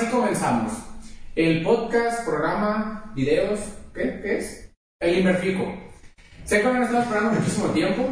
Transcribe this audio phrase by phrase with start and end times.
[0.00, 0.72] sí comenzamos.
[1.36, 3.60] El podcast, programa, videos,
[3.94, 4.20] ¿qué?
[4.22, 4.72] ¿Qué es?
[4.98, 5.74] El Inverfico.
[6.44, 8.08] Sé que han estado esperando muchísimo tiempo.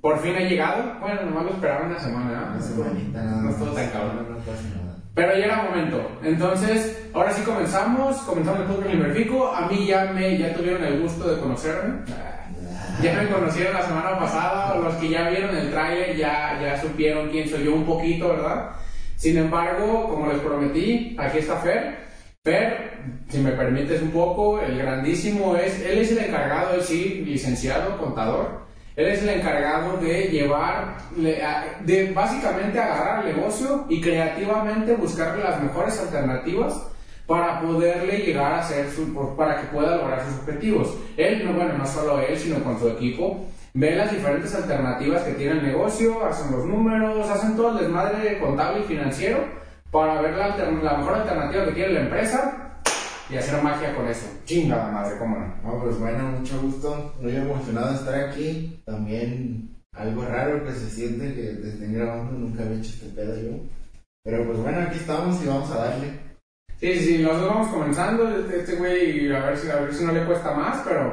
[0.00, 0.98] Por fin ha llegado.
[1.00, 4.26] Bueno, nomás lo esperaron una semana, Una semanita nada No estuvo tan cabrón.
[4.30, 4.96] No pasa nada.
[5.14, 6.18] Pero ya era momento.
[6.24, 8.16] Entonces, ahora sí comenzamos.
[8.18, 9.54] Comenzamos el podcast Inverfico.
[9.54, 12.00] A mí ya me ya tuvieron el gusto de conocerme.
[13.00, 14.76] Ya me conocieron la semana pasada.
[14.76, 18.70] Los que ya vieron el tráiler ya, ya supieron quién soy yo un poquito, ¿verdad?
[19.18, 22.06] Sin embargo, como les prometí, aquí está Fer.
[22.44, 27.24] Fer, si me permites un poco, el grandísimo es, él es el encargado, él sí,
[27.26, 28.60] licenciado, contador.
[28.94, 35.60] Él es el encargado de llevar, de básicamente agarrar el negocio y creativamente buscarle las
[35.62, 36.80] mejores alternativas
[37.26, 38.62] para poderle llegar a
[39.14, 40.96] por- para que pueda lograr sus objetivos.
[41.16, 43.46] Él, no, bueno, no solo él, sino con su equipo,
[43.78, 48.40] ve las diferentes alternativas que tiene el negocio, hacen los números, hacen todo el desmadre
[48.40, 49.38] contable y financiero
[49.92, 52.80] para ver la, la mejor alternativa que tiene la empresa
[53.30, 54.26] y hacer magia con eso.
[54.46, 55.54] Chingada madre, cómo no.
[55.62, 57.14] No, pues bueno, mucho gusto.
[57.20, 58.82] Muy emocionado de estar aquí.
[58.84, 62.32] También algo raro que se siente que estén grabando.
[62.32, 63.58] Nunca había hecho este pedo yo.
[64.24, 66.18] Pero pues bueno, aquí estamos y vamos a darle.
[66.80, 70.12] Sí, sí, nosotros vamos comenzando, este este güey, a ver, si, a ver si no
[70.12, 71.12] le cuesta más, pero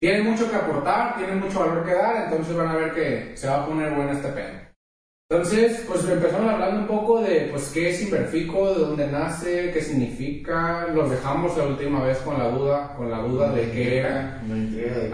[0.00, 3.48] tiene mucho que aportar, tiene mucho valor que dar, entonces van a ver que se
[3.48, 4.68] va a poner bueno este pedo.
[5.30, 9.82] Entonces, pues empezamos hablando un poco de, pues, qué es Inverfico, de dónde nace, qué
[9.82, 14.40] significa, los dejamos la última vez con la duda, con la duda de qué era.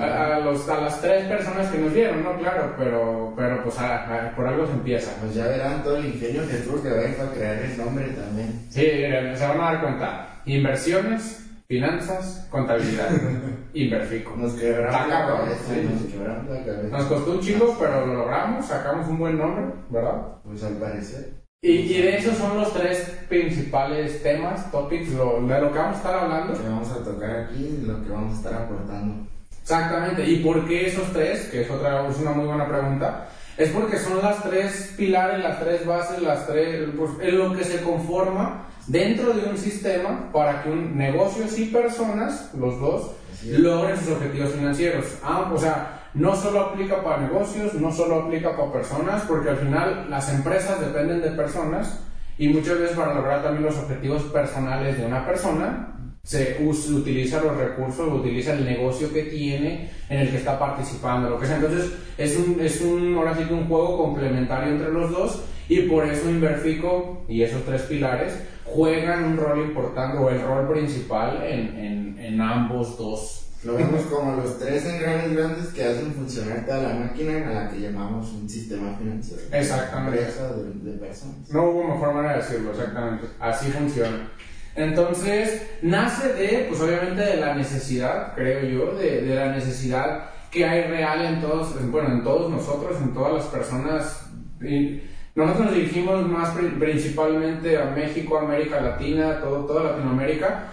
[0.01, 2.39] A, a los, a las tres personas que nos vieron, ¿no?
[2.39, 5.17] Claro, pero, pero pues a- a- por algo se empieza.
[5.21, 8.67] Pues ya verán todo el ingenio que tuvo que ver para crear el nombre también.
[8.71, 10.29] Sí, se van a dar cuenta.
[10.47, 11.45] Inversiones,
[11.79, 13.09] finanzas, contabilidad.
[13.75, 14.37] Inverfico.
[14.37, 15.57] Nos quebramos la cabeza.
[15.69, 15.89] sí.
[15.93, 16.97] Nos quebramos la cabeza.
[16.99, 20.23] Nos costó un chingo, pero lo logramos, sacamos un buen nombre, ¿verdad?
[20.45, 21.33] Pues al parecer.
[21.63, 25.95] Y, y de esos son los tres principales temas, topics, lo- de lo que vamos
[25.95, 26.53] a estar hablando.
[26.55, 29.27] Que vamos a tocar aquí y lo que vamos a estar aportando.
[29.63, 30.25] Exactamente.
[30.31, 31.47] ¿Y por qué esos tres?
[31.51, 33.29] Que es otra, es una muy buena pregunta.
[33.57, 37.65] Es porque son las tres pilares, las tres bases, las tres, pues, en lo que
[37.65, 43.13] se conforma dentro de un sistema para que un negocio y personas, los dos,
[43.47, 45.07] logren sus objetivos financieros.
[45.23, 49.57] Ah, o sea, no solo aplica para negocios, no solo aplica para personas, porque al
[49.57, 52.01] final las empresas dependen de personas
[52.39, 55.91] y muchas veces para lograr también los objetivos personales de una persona
[56.23, 61.39] se utiliza los recursos, utiliza el negocio que tiene en el que está participando, lo
[61.39, 61.57] que sea.
[61.57, 65.81] Entonces es un, es un, ahora sí que un juego complementario entre los dos y
[65.83, 71.43] por eso Inverfico y esos tres pilares juegan un rol importante o el rol principal
[71.45, 73.41] en, en, en ambos dos.
[73.65, 77.71] Lo vemos como los tres engranes grandes que hacen funcionar toda la máquina a la
[77.71, 79.41] que llamamos un sistema financiero.
[79.51, 80.19] Exactamente.
[80.21, 81.51] Empresa de, de personas.
[81.51, 83.27] No hubo mejor manera de decirlo, exactamente.
[83.41, 84.29] Así funciona.
[84.77, 90.67] Entonces, nace de, pues obviamente de la necesidad, creo yo, de, de la necesidad que
[90.67, 94.27] hay real en todos, en- bueno, en todos nosotros, en todas las personas.
[94.61, 95.01] Y
[95.35, 100.69] nosotros nos dirigimos más pri- principalmente a México, América Latina, todo, toda Latinoamérica.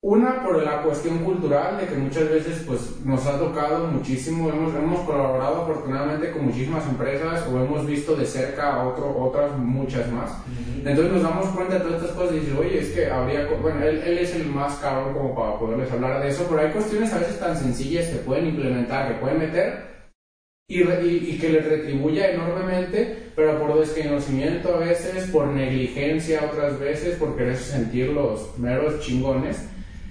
[0.00, 4.72] Una por la cuestión cultural de que muchas veces pues nos ha tocado muchísimo, hemos,
[4.72, 10.08] hemos colaborado afortunadamente con muchísimas empresas o hemos visto de cerca a otro, otras muchas
[10.12, 10.30] más.
[10.84, 13.84] Entonces nos damos cuenta de todas estas cosas y dices, oye, es que habría, bueno,
[13.84, 17.12] él, él es el más cabrón como para poderles hablar de eso, pero hay cuestiones
[17.12, 19.97] a veces tan sencillas que pueden implementar, que pueden meter
[20.70, 27.38] y, que les retribuya enormemente, pero por desconocimiento a veces, por negligencia otras veces, por
[27.38, 29.64] querer sentir los meros chingones,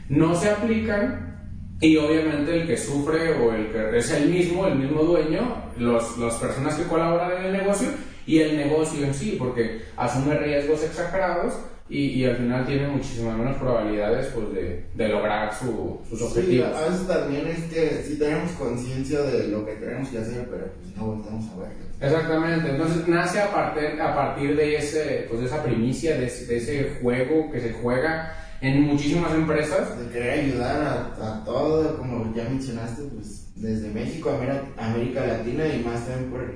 [0.09, 1.47] no se aplican
[1.79, 6.17] y obviamente el que sufre o el que es el mismo, el mismo dueño, los,
[6.17, 7.89] las personas que colaboran en el negocio
[8.25, 11.53] y el negocio en sí, porque asume riesgos exagerados
[11.89, 16.25] y, y al final tiene muchísimas menos probabilidades pues, de, de lograr su- sus Sí,
[16.25, 16.75] objetivos.
[16.75, 20.65] a veces también es que sí tenemos conciencia de lo que tenemos que hacer, pero
[20.73, 21.87] pues no volvemos a verlo.
[21.99, 26.45] Exactamente, entonces nace a partir, a partir de, ese, pues, de esa primicia, de ese,
[26.45, 29.97] de ese juego que se juega en muchísimas empresas.
[29.99, 30.81] De querer ayudar
[31.19, 36.29] a, a todo, como ya mencionaste, pues desde México, América, América Latina y más también
[36.31, 36.53] por,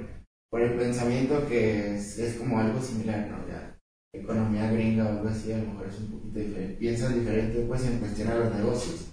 [0.51, 3.37] por el pensamiento que es, es como algo similar, ¿no?
[3.47, 3.70] Ya,
[4.21, 6.73] economía gringa o algo así, a lo mejor es un poquito diferente.
[6.79, 9.05] Piensan diferente pues en cuestión a los negocios,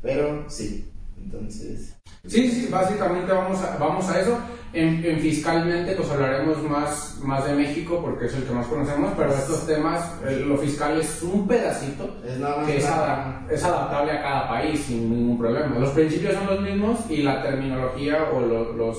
[0.00, 1.94] pero sí, entonces...
[2.26, 4.38] Sí, sí, básicamente vamos a, vamos a eso.
[4.72, 9.12] En, en fiscalmente pues hablaremos más, más de México porque es el que más conocemos,
[9.16, 12.32] pero estos temas, eh, lo fiscal es un pedacito Es
[12.66, 15.78] que es, es adaptable a cada país sin ningún problema.
[15.78, 18.98] Los principios son los mismos y la terminología o lo- los,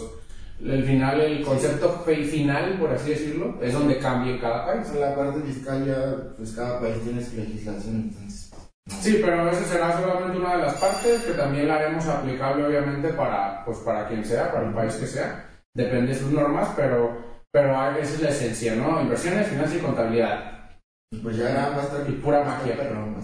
[0.63, 4.87] el final, el concepto final, por así decirlo, es donde cambia en cada país.
[4.93, 8.51] En la parte fiscal ya, pues cada país tiene su legislación, entonces.
[9.01, 13.09] Sí, pero esa será solamente una de las partes que también la haremos aplicable obviamente
[13.09, 15.45] para, pues, para quien sea, para el país que sea.
[15.73, 17.17] Depende de sus normas, pero,
[17.51, 19.01] pero esa es la esencia, ¿no?
[19.01, 20.57] Inversiones, finanzas y contabilidad.
[21.21, 22.75] Pues ya va a estar Y pura magia.
[22.75, 23.15] perrón.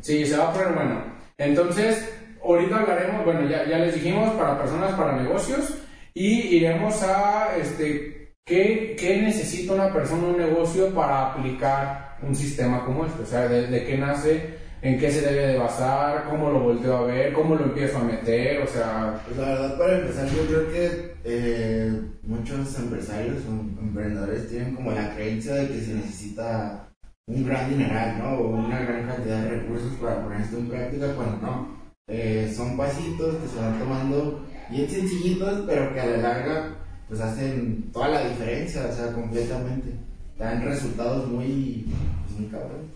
[0.00, 1.02] Sí, se va a poner bueno.
[1.38, 2.12] Entonces,
[2.42, 5.74] ahorita hablaremos, bueno, ya, ya les dijimos, para personas, para negocios,
[6.14, 12.84] y iremos a, este, ¿qué, qué necesita una persona, un negocio para aplicar un sistema
[12.84, 13.22] como este?
[13.22, 16.98] O sea, de, de qué nace, en qué se debe de basar, cómo lo volteo
[16.98, 20.46] a ver, cómo lo empiezo a meter, o sea, Pues la verdad, para empezar, yo
[20.46, 26.90] creo que eh, muchos empresarios o emprendedores tienen como la creencia de que se necesita
[27.26, 28.34] un gran dineral, ¿no?
[28.34, 31.84] O una gran cantidad de recursos para poner esto en práctica, cuando no.
[32.06, 36.74] Eh, son pasitos que se van tomando bien sencillitos, pero que a la larga,
[37.08, 39.92] pues hacen toda la diferencia, o sea, completamente.
[40.38, 41.86] Dan resultados muy,
[42.26, 42.90] pues, muy cabrones.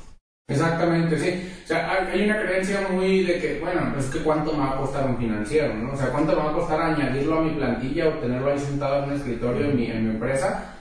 [0.48, 1.50] Exactamente, sí.
[1.64, 4.76] O sea, hay, una creencia muy de que, bueno, pues que cuánto me va a
[4.78, 5.92] costar un financiero, ¿no?
[5.92, 9.04] O sea, cuánto me va a costar añadirlo a mi plantilla o tenerlo ahí sentado
[9.04, 10.74] en un escritorio en mi, en mi empresa.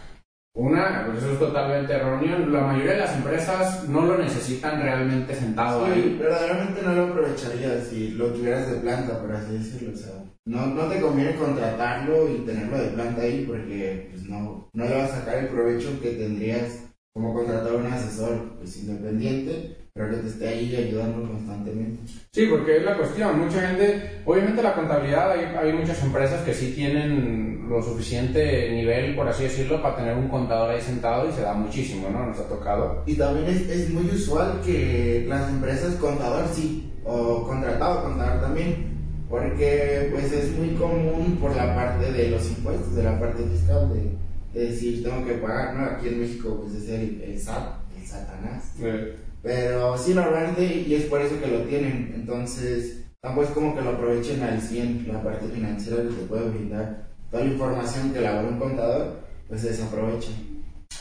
[0.56, 2.40] Una, pues eso es totalmente erróneo.
[2.48, 6.18] La mayoría de las empresas no lo necesitan realmente sentado Sí, ahí.
[6.20, 9.94] verdaderamente no lo aprovecharías si lo tuvieras de planta, por así decirlo.
[9.94, 10.14] O sea,
[10.48, 14.96] no, no te conviene contratarlo y tenerlo de planta ahí porque pues, no, no le
[14.96, 20.10] vas a sacar el provecho que tendrías como contratar a un asesor pues, independiente, pero
[20.10, 22.00] que te esté ahí ayudando constantemente.
[22.32, 23.40] Sí, porque es la cuestión.
[23.40, 29.16] Mucha gente, obviamente la contabilidad, hay, hay muchas empresas que sí tienen lo suficiente nivel,
[29.18, 32.26] por así decirlo, para tener un contador ahí sentado y se da muchísimo, ¿no?
[32.26, 33.04] Nos ha tocado.
[33.06, 38.97] Y también es, es muy usual que las empresas contador sí, o contratado contador también,
[39.30, 43.90] porque pues es muy común por la parte de los impuestos, de la parte fiscal,
[43.94, 45.86] de, de decir tengo que pagar, ¿no?
[45.86, 48.72] Aquí en México pues es el, el SAT, el Satanás.
[48.82, 53.76] Eh, Pero sí, normalmente, y es por eso que lo tienen, entonces tampoco es como
[53.76, 57.08] que lo aprovechen al 100, la parte financiera que te puede brindar.
[57.30, 59.20] Toda la información que elabora un contador,
[59.50, 60.30] pues se desaprovecha.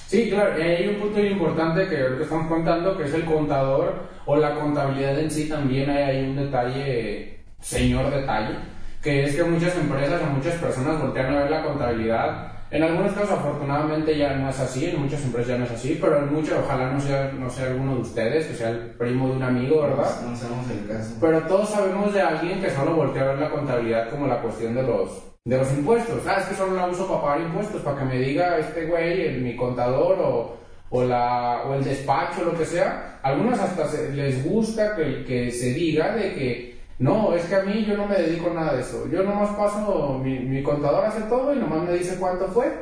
[0.08, 3.94] Sí, claro, hay un punto muy importante que ahorita estamos contando, que es el contador
[4.24, 8.54] o la contabilidad en sí, también hay un detalle, señor detalle,
[9.02, 12.52] que es que muchas empresas o muchas personas voltean a ver la contabilidad.
[12.68, 15.98] En algunos casos, afortunadamente, ya no es así, en muchas empresas ya no es así,
[16.00, 19.28] pero en muchas, ojalá no sea, no sea alguno de ustedes, que sea el primo
[19.28, 20.20] de un amigo, ¿verdad?
[20.28, 21.14] No sabemos el caso.
[21.20, 24.74] Pero todos sabemos de alguien que solo voltea a ver la contabilidad como la cuestión
[24.74, 26.22] de los, de los impuestos.
[26.26, 29.20] Ah, es que solo la uso para pagar impuestos, para que me diga este güey,
[29.28, 30.56] el- mi contador o,
[30.90, 33.20] o, la, o el despacho, lo que sea.
[33.22, 37.62] Algunos hasta se- les gusta que, que se diga de que no, es que a
[37.62, 39.06] mí yo no me dedico a nada de eso.
[39.10, 42.72] Yo nomás paso, mi, mi contador hace todo y nomás me dice cuánto fue.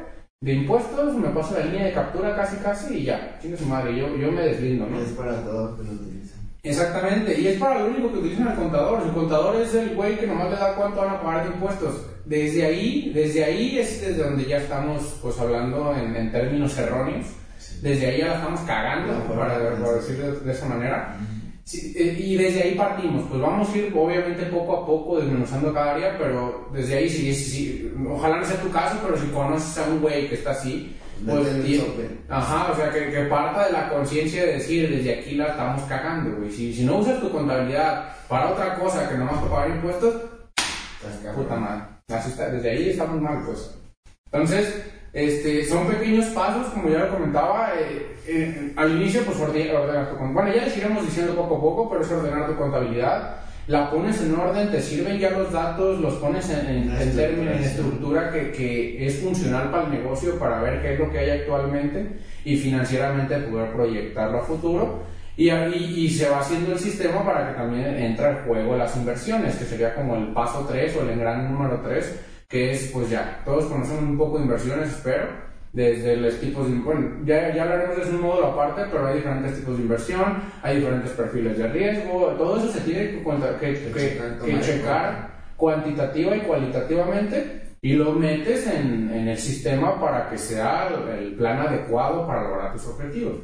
[0.41, 3.97] De impuestos me paso la línea de captura casi casi y ya, chingue su madre,
[3.97, 5.01] yo, yo me deslindo, ¿no?
[5.01, 6.41] Es para todo que lo utilizan.
[6.63, 9.03] Exactamente, y es para lo único que utilizan el contador.
[9.03, 12.07] El contador es el güey que nomás le da cuánto van a pagar de impuestos.
[12.25, 17.27] Desde ahí, desde ahí es desde donde ya estamos pues hablando en, en términos erróneos.
[17.83, 21.17] Desde ahí ya la estamos cagando, No, para, para decirlo de, de esa manera.
[21.65, 25.73] Sí, eh, y desde ahí partimos, pues vamos a ir obviamente poco a poco desmenuzando
[25.73, 29.79] cada área, pero desde ahí sí, sí, ojalá no sea tu caso, pero si conoces
[29.79, 30.95] a un güey que está así,
[31.25, 32.11] pues ti- sope.
[32.29, 35.83] Ajá, o sea, que, que parta de la conciencia de decir, desde aquí la estamos
[35.85, 36.51] cagando, güey.
[36.51, 40.15] Si, si no usas tu contabilidad para otra cosa que nomás para pagar impuestos,
[41.35, 41.83] puta madre.
[42.09, 43.75] Así está, desde ahí estamos mal, pues.
[44.27, 47.73] Entonces, este, son pequeños pasos, como ya lo comentaba.
[47.79, 50.33] eh, eh, al inicio, pues orde- ordenar tu contabilidad.
[50.35, 53.37] Bueno, ya les iremos diciendo poco a poco, pero es ordenar tu contabilidad.
[53.67, 57.27] La pones en orden, te sirven ya los datos, los pones en, en, en estructura,
[57.29, 61.11] términos, en estructura que, que es funcional para el negocio, para ver qué es lo
[61.11, 62.07] que hay actualmente
[62.45, 65.03] y financieramente poder proyectarlo a futuro.
[65.37, 68.97] Y, y, y se va haciendo el sistema para que también entre al juego las
[68.97, 72.21] inversiones, que sería como el paso 3 o el gran número 3,
[72.55, 75.27] que es pues ya, todos conocemos un poco de inversiones, espero,
[75.73, 79.57] desde los tipos de, bueno, ya, ya hablaremos de un módulo aparte, pero hay diferentes
[79.57, 83.23] tipos de inversión, hay diferentes perfiles de riesgo, todo eso se tiene que,
[83.59, 90.31] que, que- que checar cuantitativa y cualitativamente y lo metes en, en el sistema para
[90.31, 93.35] que sea el plan adecuado para lograr tus objetivos.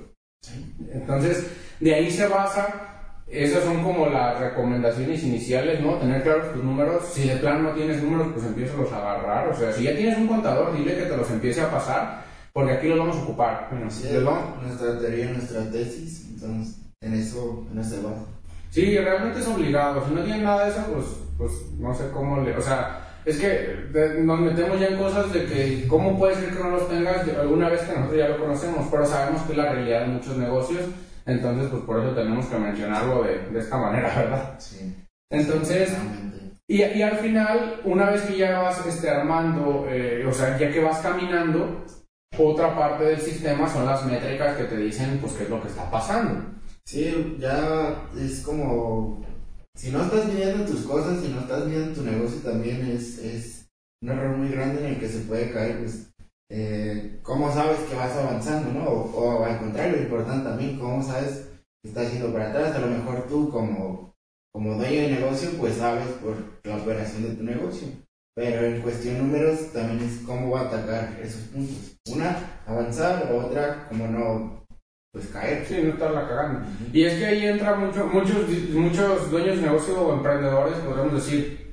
[0.93, 1.51] Entonces,
[1.81, 2.90] de ahí se basa,
[3.31, 5.95] esas son como las recomendaciones iniciales, ¿no?
[5.95, 7.05] Tener claros tus números.
[7.13, 9.49] Si de plan no tienes números, pues empiezas a agarrar.
[9.49, 12.73] O sea, si ya tienes un contador, dile que te los empiece a pasar, porque
[12.73, 13.69] aquí los vamos a ocupar.
[13.71, 18.15] Bueno, Sí, vamos- nuestra teoría, nuestra tesis, entonces en eso, en eso va.
[18.71, 20.05] Sí, realmente es obligado.
[20.07, 21.07] Si no tienen nada de eso, pues,
[21.39, 22.57] pues no sé cómo le.
[22.57, 23.77] O sea, es que
[24.23, 27.69] nos metemos ya en cosas de que, ¿cómo puede ser que no los tengas alguna
[27.69, 28.87] vez que nosotros ya lo conocemos?
[28.91, 30.83] Pero sabemos que es la realidad de muchos negocios,
[31.27, 34.55] entonces, pues por eso tenemos que mencionarlo de, de esta manera, ¿verdad?
[34.59, 34.95] Sí.
[35.31, 35.97] Entonces,
[36.69, 40.71] y, y, al final, una vez que ya vas este, armando, eh, o sea, ya
[40.73, 41.85] que vas caminando,
[42.39, 45.69] otra parte del sistema son las métricas que te dicen, pues, qué es lo que
[45.69, 46.45] está pasando.
[46.85, 49.25] Sí, ya es como
[49.75, 53.69] si no estás midiendo tus cosas, si no estás midiendo tu negocio, también es, es
[54.03, 56.13] un error muy grande en el que se puede caer, pues,
[56.51, 58.91] eh, ¿cómo sabes que vas avanzando, no?
[58.91, 61.49] O, al contrario, importante también, ¿cómo sabes
[61.83, 62.75] que estás yendo para atrás?
[62.75, 64.13] A lo mejor tú como,
[64.53, 67.89] como dueño de negocio, pues sabes por la operación de tu negocio.
[68.35, 71.97] Pero en cuestión de números también es cómo va a atacar esos puntos.
[72.13, 74.61] Una, avanzar, otra, como no
[75.13, 75.65] pues caer.
[75.67, 76.69] Sí, no estarla cagando.
[76.93, 81.70] Y es que ahí entra mucho, muchos, muchos dueños de negocio o emprendedores, podemos decir,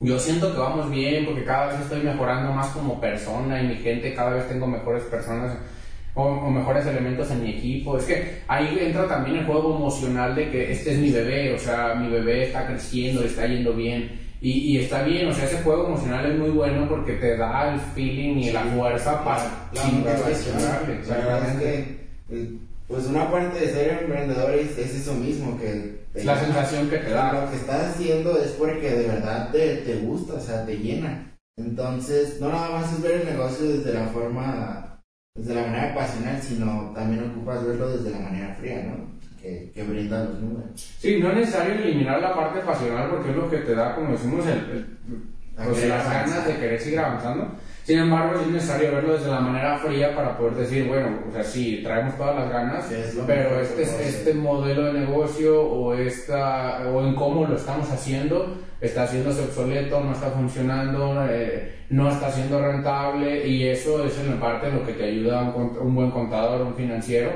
[0.00, 3.76] yo siento que vamos bien porque cada vez estoy mejorando más como persona y mi
[3.76, 5.56] gente, cada vez tengo mejores personas
[6.14, 7.96] o, mejores elementos en mi equipo.
[7.96, 11.58] Es que ahí entra también el juego emocional de que este es mi bebé, o
[11.58, 14.26] sea, mi bebé está creciendo, está yendo bien.
[14.42, 17.72] Y, y, está bien, o sea, ese juego emocional es muy bueno porque te da
[17.72, 19.82] el feeling y la fuerza para la,
[20.92, 21.98] Exactamente.
[22.86, 26.05] Pues una parte de ser emprendedor es, eso mismo, que...
[26.24, 27.32] la sensación que te da.
[27.32, 31.32] Lo que estás haciendo es porque de verdad te, te gusta, o sea, te llena.
[31.56, 35.00] Entonces, no nada más es ver el negocio desde la forma,
[35.34, 39.16] desde la manera pasional, sino también ocupas verlo desde la manera fría, ¿no?
[39.40, 40.70] Que, que brinda los números.
[40.98, 44.12] Sí, no es necesario eliminar la parte pasional porque es lo que te da, como
[44.12, 44.98] decimos, el,
[45.56, 47.52] pues, las ganas de querer seguir avanzando
[47.86, 51.44] sin embargo, es necesario verlo desde la manera fría para poder decir, bueno, o sea,
[51.44, 52.84] sí, traemos todas las ganas,
[53.24, 59.04] pero este, este modelo de negocio o, esta, o en cómo lo estamos haciendo está
[59.04, 64.68] haciéndose obsoleto, no está funcionando, eh, no está siendo rentable y eso es en parte
[64.72, 67.30] lo que te ayuda un, un buen contador, un financiero,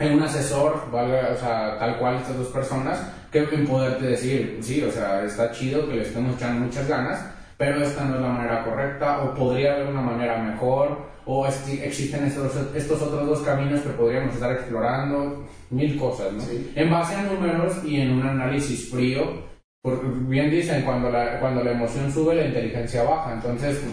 [0.00, 4.92] un asesor, o sea, tal cual estas dos personas, que en poderte decir, sí, o
[4.92, 8.64] sea, está chido que le estemos echando muchas ganas, pero esta no es la manera
[8.64, 13.90] correcta, o podría haber una manera mejor, o existen estos, estos otros dos caminos que
[13.90, 16.42] podríamos estar explorando, mil cosas, ¿no?
[16.74, 19.42] En base a números y en un análisis frío,
[19.82, 23.84] porque bien dicen, cuando la, cuando la emoción sube, la inteligencia baja, entonces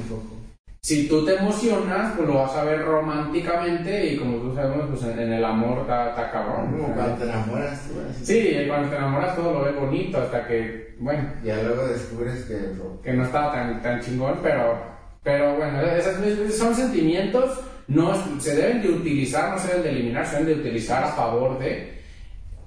[0.81, 5.03] si tú te emocionas, pues lo vas a ver románticamente y como tú sabemos, pues
[5.03, 6.71] en, el amor está, cabrón.
[6.71, 7.93] Como cuando te enamoras tú.
[8.23, 11.23] Sí, cuando te enamoras todo lo ves bonito hasta que, bueno.
[11.43, 12.57] Ya luego descubres que...
[13.03, 14.77] Que no estaba tan, tan chingón, pero,
[15.23, 20.25] pero bueno, esos son sentimientos, no se deben de utilizar, no se deben de eliminar,
[20.25, 21.97] se deben de utilizar a favor de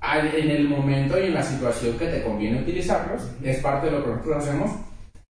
[0.03, 4.03] en el momento y en la situación que te conviene utilizarlos, es parte de lo
[4.03, 4.71] que nosotros hacemos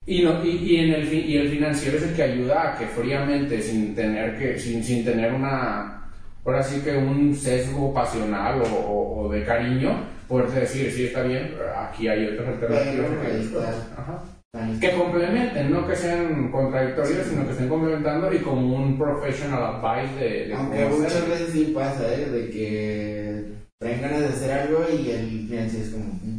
[0.07, 3.61] y, no, y, en el, y el financiero es el que ayuda a que fríamente,
[3.63, 6.11] sin tener, que, sin, sin tener una,
[6.45, 11.55] ahora sí que un sesgo pasional o, o, de cariño, poder decir, sí, está bien,
[11.77, 18.33] aquí hay otras alternativas que, que complementen, no que sean contradictorios, sino que estén complementando
[18.33, 20.47] y como un professional advice de...
[20.47, 22.27] de Aunque muchas veces sí pasa, ¿eh?
[22.27, 23.45] De que
[23.81, 26.34] traen ganas de hacer algo y el financiero es como mm,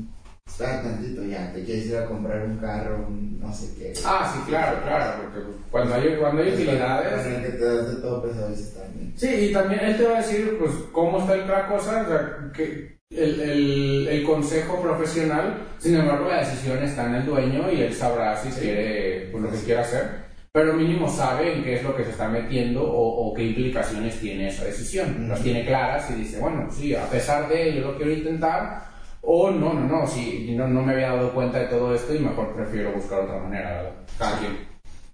[0.56, 3.94] espera tantito ya, te quieres ir a comprar un carro, no sé qué.
[4.06, 7.44] Ah, sí, claro, claro, porque cuando hay, cuando hay utilidades...
[7.44, 9.14] que te das de todo veces también.
[9.18, 12.52] Sí, y también él te va a decir, pues, cómo está la cosa, o sea,
[12.54, 17.82] que el, el, el, consejo profesional, sin embargo, la decisión está en el dueño y
[17.82, 20.26] él sabrá si quiere, pues, lo que quiera hacer.
[20.54, 24.18] Pero mínimo sabe en qué es lo que se está metiendo o, o qué implicaciones
[24.22, 25.28] tiene esa decisión.
[25.28, 28.95] Las tiene claras y dice, bueno, sí, a pesar de yo lo quiero intentar,
[29.26, 32.20] o no, no, no, si no, no me había dado cuenta de todo esto y
[32.20, 33.94] mejor prefiero buscar otra manera, ¿verdad?
[34.18, 34.58] Cada quien.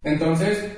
[0.03, 0.77] Entonces,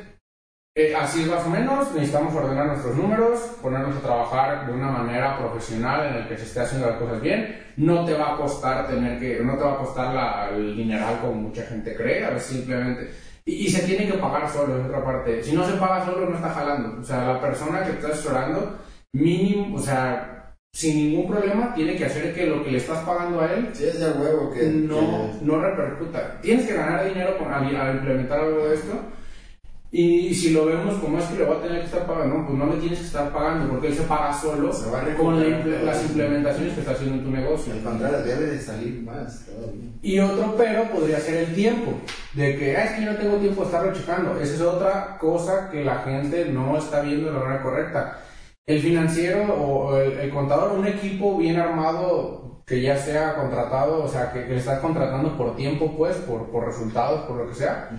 [0.76, 4.90] eh, así es más o menos, necesitamos ordenar nuestros números, ponernos a trabajar de una
[4.90, 7.64] manera profesional en el que se esté haciendo las cosas bien.
[7.78, 11.20] No te va a costar tener que, no te va a costar la, el dineral
[11.22, 13.12] como mucha gente cree, a ver, simplemente...
[13.46, 15.44] Y, y, se tiene que pagar solo, en otra parte.
[15.44, 17.02] Si no se paga solo, no está jalando.
[17.02, 18.80] O sea, la persona que está asesorando,
[19.12, 20.43] mínimo, o sea,
[20.74, 23.86] sin ningún problema, tiene que hacer que lo que le estás pagando a él sí,
[24.20, 26.42] huevo que, no, no repercuta.
[26.42, 28.94] Tienes que ganar dinero con, al, implementar algo de esto.
[29.92, 32.58] Y si lo vemos como es que le va a tener que estar pagando, pues
[32.58, 34.72] no le tienes que estar pagando porque él se paga solo
[35.20, 37.74] con las implementaciones que está haciendo en tu negocio.
[37.74, 39.46] Al contrario, debe de salir más
[40.02, 41.94] Y otro pero podría ser el tiempo.
[42.34, 44.42] De que ah, es que yo no tengo tiempo de estarlo checando.
[44.42, 48.20] Esa es otra cosa que la gente no está viendo de la manera correcta
[48.66, 54.32] el financiero o el, contador, un equipo bien armado, que ya sea contratado, o sea,
[54.32, 57.90] que, que le estás contratando por tiempo, pues, por, por resultados, por lo que sea,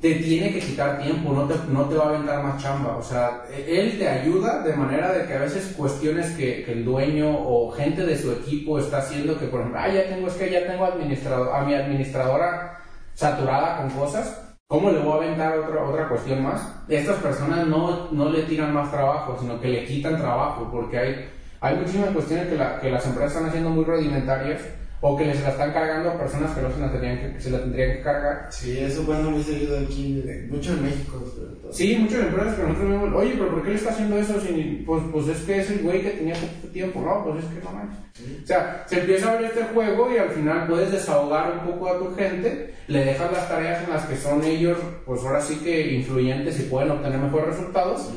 [0.00, 2.96] te tiene que quitar tiempo, no te, no te va a aventar más chamba.
[2.96, 6.72] O sea, e, él te ayuda de manera de que a veces cuestiones que, que
[6.72, 10.28] el dueño o gente de su equipo está haciendo, que por ejemplo, ah, ya tengo,
[10.28, 12.78] es que ya tengo a mi administradora
[13.14, 16.66] saturada con cosas, ¿Cómo le voy a aventar otra, otra cuestión más?
[16.88, 21.30] Estas personas no, no le tiran más trabajo, sino que le quitan trabajo, porque hay,
[21.60, 24.62] hay muchísimas cuestiones que, la, que las empresas están haciendo muy rudimentarias
[25.04, 27.50] o que les la están cargando a personas que no se la tendrían que, se
[27.50, 28.46] la tendrían que cargar.
[28.50, 31.18] Sí, eso pasa muy seguido aquí, mucho en México.
[31.34, 31.72] Sobre todo.
[31.72, 34.40] Sí, muchas empresas que nosotros vemos, oye, pero ¿por qué le está haciendo eso?
[34.40, 37.50] Si, pues, pues es que es el güey que tenía poco tiempo, no, pues es
[37.50, 38.44] que no manches.
[38.44, 41.88] O sea, se empieza a ver este juego y al final puedes desahogar un poco
[41.88, 45.56] a tu gente, le dejas las tareas en las que son ellos, pues ahora sí
[45.56, 48.12] que influyentes y pueden obtener mejores resultados.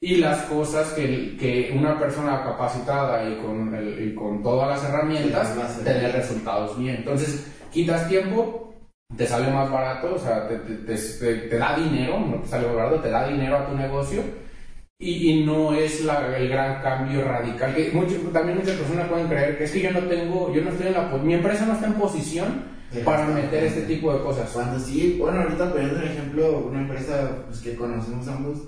[0.00, 4.90] Y las cosas que, que una persona capacitada y con, el, y con todas las
[4.90, 6.96] herramientas Sí, te dé resultados bien.
[6.96, 8.74] Entonces, quitas tiempo,
[9.16, 12.66] te sale más barato, o sea, te, te, te, te da dinero, no te sale
[12.66, 14.22] más barato, te da dinero a tu negocio
[14.98, 17.74] y, y no es la, el gran cambio radical.
[17.74, 20.70] Que mucho, también muchas personas pueden creer que es que yo no tengo, yo no
[20.70, 22.74] estoy en la, mi empresa no está en posición
[23.04, 24.50] para meter este tipo de cosas.
[24.50, 28.58] Cuando sí, bueno, ahorita poniendo un ejemplo, una empresa pues, que conocemos ambos,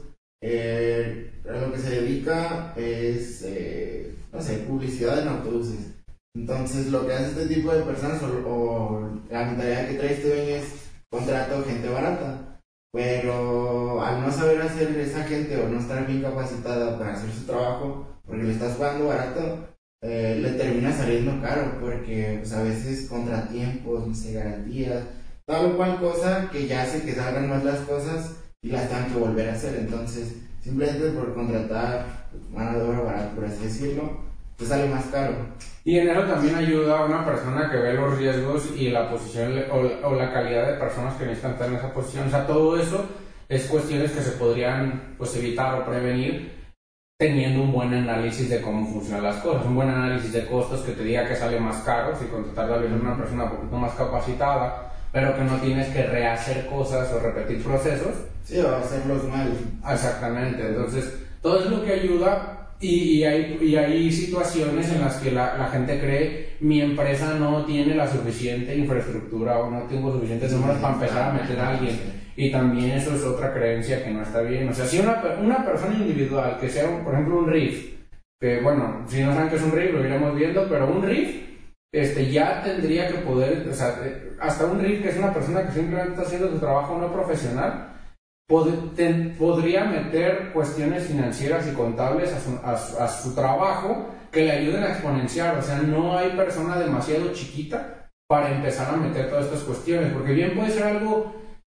[0.42, 5.94] eh, a lo que se dedica es, eh, no sé, publicidad en autobuses.
[6.34, 10.28] Entonces, lo que hace este tipo de personas, o, o la mentalidad que trae este
[10.28, 12.60] dueño es contrato gente barata.
[12.92, 17.44] Pero al no saber hacer esa gente o no estar bien capacitada para hacer su
[17.44, 19.68] trabajo, porque le estás pagando barato,
[20.02, 25.04] eh, le termina saliendo caro, porque pues, a veces contratiempos, no sé, garantías,
[25.46, 28.36] tal o cual cosa que ya hace que salgan más las cosas
[28.66, 29.76] y las tengan que volver a hacer.
[29.78, 34.10] Entonces, simplemente por contratar mano de obra barata, por así decirlo,
[34.56, 35.34] te sale más caro.
[35.84, 39.52] Y en eso también ayuda a una persona que ve los riesgos y la posición
[39.70, 42.26] o, la- calidad de personas que necesitan estar en esa posición.
[42.26, 43.06] O sea, todo eso
[43.48, 46.56] es cuestiones que se podrían pues, evitar o prevenir
[47.18, 50.92] teniendo un buen análisis de cómo funcionan las cosas, un buen análisis de costos que
[50.92, 54.92] te diga que sale más caro si contratar a una persona un poquito más capacitada,
[55.16, 58.12] pero que no tienes que rehacer cosas o repetir procesos.
[58.44, 59.50] Sí, o hacerlos mal.
[59.90, 62.88] Exactamente, entonces todo es lo que ayuda y,
[63.20, 67.64] y hay, y hay situaciones en las que la, la gente cree mi empresa no
[67.64, 71.96] tiene la suficiente infraestructura o no tengo suficientes números para empezar a meter a alguien.
[72.36, 74.68] Y también eso es otra creencia que no está bien.
[74.68, 77.94] O sea, si una, una persona individual, que sea, un- por ejemplo, un RIF,
[78.38, 81.55] que bueno, si no saben qué es un RIF, lo iremos viendo, pero un RIF
[81.92, 85.64] este, ya tendría que poder, o sea, eh, hasta un RIF que es una persona
[85.66, 87.92] que simplemente está haciendo su trabajo no profesional,
[88.50, 94.44] pod- podría meter cuestiones financieras y contables a su, a su- a su trabajo que
[94.44, 95.56] le ayuden a exponenciar.
[95.58, 100.32] O sea, no hay persona demasiado chiquita para empezar a meter todas estas cuestiones, porque
[100.32, 101.34] bien puede ser algo,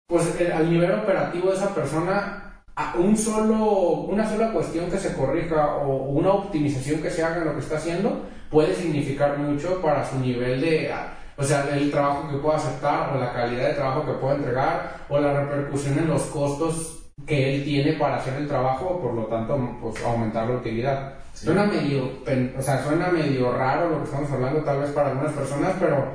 [0.07, 2.48] pues eh, al nivel operativo de esa persona,
[2.97, 7.45] un solo, una sola cuestión que se corrija o una optimización que se haga en
[7.45, 11.91] lo que está haciendo puede significar mucho para su nivel de, ah, o sea, el
[11.91, 15.99] trabajo que pueda aceptar o la calidad de trabajo que pueda entregar o la repercusión
[15.99, 20.47] en los costos que él tiene para hacer el trabajo, por lo tanto, pues aumentar
[20.47, 21.13] la utilidad.
[21.33, 22.11] Suena medio,
[22.57, 26.05] o sea, suena medio raro lo que estamos hablando tal vez para algunas personas, pero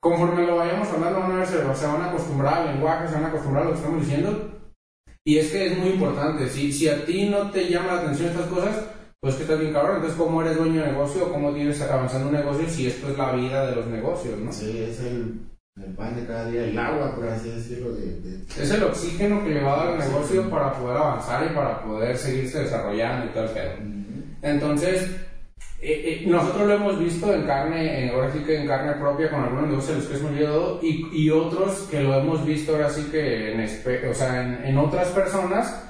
[0.00, 3.24] conforme lo vayamos hablando, van a ver, se van a acostumbrar al lenguaje, se van
[3.24, 4.53] a acostumbrar a lo que estamos diciendo.
[5.26, 8.28] Y es que es muy importante, si, si a ti no te llama la atención
[8.30, 8.84] estas cosas,
[9.20, 9.96] pues que estás bien cabrón.
[9.96, 11.32] Entonces, ¿cómo eres dueño de negocio?
[11.32, 14.52] ¿Cómo tienes avanzando un negocio si esto es la vida de los negocios, no?
[14.52, 15.40] Sí, es el,
[15.82, 19.42] el pan de cada día, el agua, por así decirlo, de, de- Es el oxígeno
[19.42, 23.24] que le va a dar al negocio para poder avanzar y para poder seguirse desarrollando
[23.26, 23.72] y todo el pedo.
[24.42, 25.08] Entonces,
[25.84, 29.30] eh, eh, nosotros lo hemos visto en carne, en- ahora sí que en carne propia
[29.30, 32.88] con algunos negocios los que hemos ayudado y, y otros que lo hemos visto ahora
[32.90, 33.60] sí que en,
[34.10, 35.82] o sea, en, en otras personas,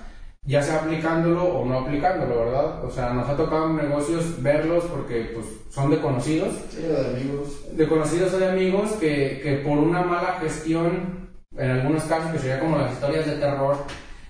[0.47, 2.85] ya sea aplicándolo o no aplicándolo, ¿verdad?
[2.85, 7.03] O sea, nos ha tocado en negocios verlos porque pues, son de conocidos Sí, lo
[7.03, 7.77] de amigos.
[7.77, 12.39] de conocidos o de amigos que, que por una mala gestión, en algunos casos que
[12.41, 13.77] sería como las historias de terror,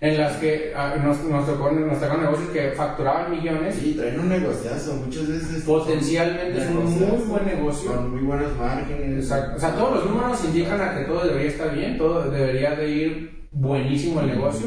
[0.00, 4.20] en las que ah, nos, nos, tocó, nos tocaron negocios que facturaban millones, Sí, traen
[4.20, 5.62] un negociazo, muchas veces.
[5.64, 7.92] potencialmente es un muy buen negocio.
[7.94, 9.24] Con muy buenos márgenes.
[9.24, 9.57] Exacto.
[9.57, 12.88] O sea, todos los números indican a que todo debería estar bien, todo debería de
[12.90, 14.66] ir buenísimo el negocio.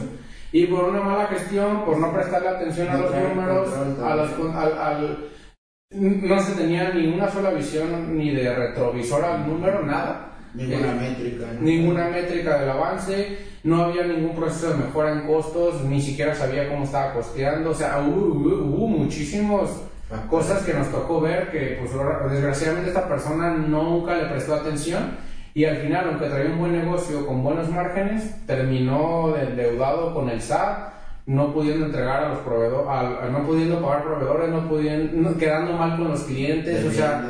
[0.52, 3.70] Y por una mala gestión, por no prestarle atención a los números,
[4.02, 5.18] a los, al, al-
[5.92, 10.37] no se tenía ni una sola visión ni de retrovisor al número, nada.
[10.58, 11.46] Ninguna Eh, métrica.
[11.54, 11.62] ¿no?
[11.62, 16.68] Ninguna métrica del avance, no había ningún proceso de mejora en costos, ni siquiera sabía
[16.70, 19.84] cómo estaba costeando, o sea, hubo, hubo- hubo muchísimos
[20.30, 21.92] Cosas que nos tocó ver que, pues,
[22.32, 25.18] desgraciadamente esta persona nunca le prestó atención
[25.54, 30.40] y al final, aunque traía un buen negocio con buenos márgenes, terminó endeudado con el
[30.42, 30.94] SAT,
[31.28, 36.08] no pudiendo entregar a los proveedores, no pudiendo pagar proveedores, no pudiendo, quedando mal con
[36.12, 37.22] los clientes, o sea,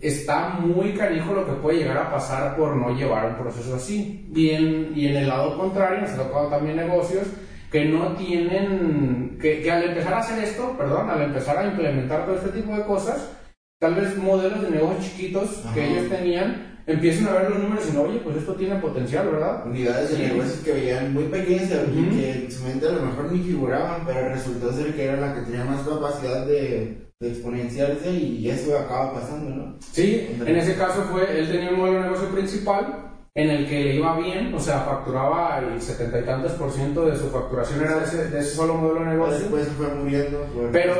[0.00, 4.28] está muy canijo lo que puede llegar a pasar por no llevar un proceso así.
[4.34, 7.28] Y en, y en el lado contrario, nos ha tocado también negocios
[7.70, 12.26] que no tienen, que, que, al empezar a hacer esto, perdón, al empezar a implementar
[12.26, 13.30] todo este tipo de cosas,
[13.78, 17.94] tal vez modelos de negocios chiquitos que ellos tenían, empiezan a ver los números y
[17.94, 19.66] no, oye, pues esto tiene potencial, ¿verdad?
[19.66, 23.32] Unidades de negocios que veían muy pequeñas y que en su mente a lo mejor
[23.32, 28.10] ni figuraban, pero resultó ser que era la que tenía más capacidad de, de exponenciarse
[28.12, 29.78] y eso acaba pasando, ¿no?
[29.92, 33.05] Sí, en ese caso fue, él tenía un modelo de negocio principal
[33.36, 37.04] en el que le iba bien, o sea, facturaba el setenta y tantos por ciento
[37.04, 39.38] de su facturación era de ese, de ese solo modelo de negocio.
[39.40, 40.46] Después fue muriendo.
[40.72, 40.94] Pero,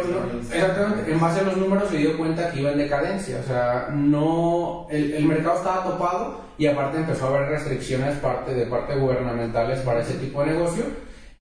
[0.53, 3.89] exactamente, en base a los números se dio cuenta que iba en decadencia, o sea,
[3.91, 8.97] no, el, el mercado estaba topado y aparte empezó a haber restricciones parte, de parte
[8.97, 10.85] gubernamentales para ese tipo de negocio.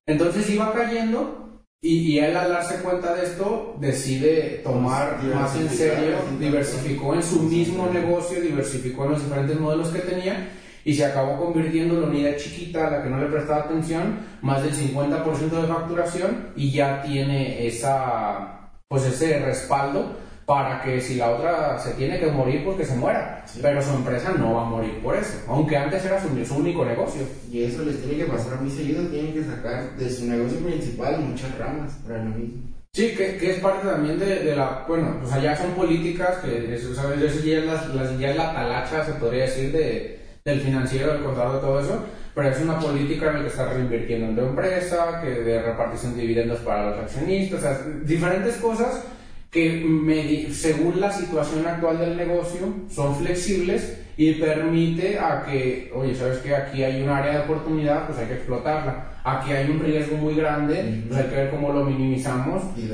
[0.06, 5.70] Entonces iba cayendo y, y, él al darse cuenta de esto decide tomar más en
[5.70, 10.52] serio, diversificó en su mismo negocio, diversificó en los diferentes modelos que tenía
[10.86, 14.20] y se acabó convirtiendo en la unidad chiquita a la que no le prestaba atención,
[14.42, 21.16] más del 50% de facturación y ya tiene esa, pues ese respaldo para que si
[21.16, 23.44] la otra se tiene que morir, pues que se muera.
[23.64, 27.24] Pero su empresa no va a morir por eso, aunque antes era su, único negocio.
[27.52, 31.20] Y eso les tiene que pasar muy seguido, tienen que sacar de su negocio principal
[31.20, 32.62] muchas ramas para lo mismo.
[32.94, 36.76] Sí, que, que, es parte también de, de, la, bueno, pues allá son políticas, que
[36.76, 37.22] eso, ¿sabes?
[37.22, 41.24] Eso ya, es la, ya es la talacha, se podría decir, de, del financiero, del
[41.24, 42.06] contador, todo eso,
[42.36, 46.14] pero es una política en la que está reinvirtiendo en tu empresa, que de repartición
[46.14, 49.06] de dividendos para los accionistas, o sea, diferentes cosas
[49.50, 56.38] que según la situación actual del negocio son flexibles y permite a que, oye, sabes
[56.38, 59.14] que aquí hay un área de oportunidad, pues hay que explotarla.
[59.24, 62.62] Aquí hay un riesgo muy grande, pues hay que ver cómo lo minimizamos.
[62.78, 62.88] Y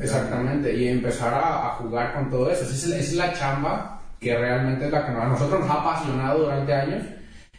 [0.00, 2.64] Exactamente, y empezar a, jugar con todo eso.
[2.64, 3.93] Esa es, la chamba
[4.24, 7.04] que realmente es la que a nosotros nos ha apasionado durante años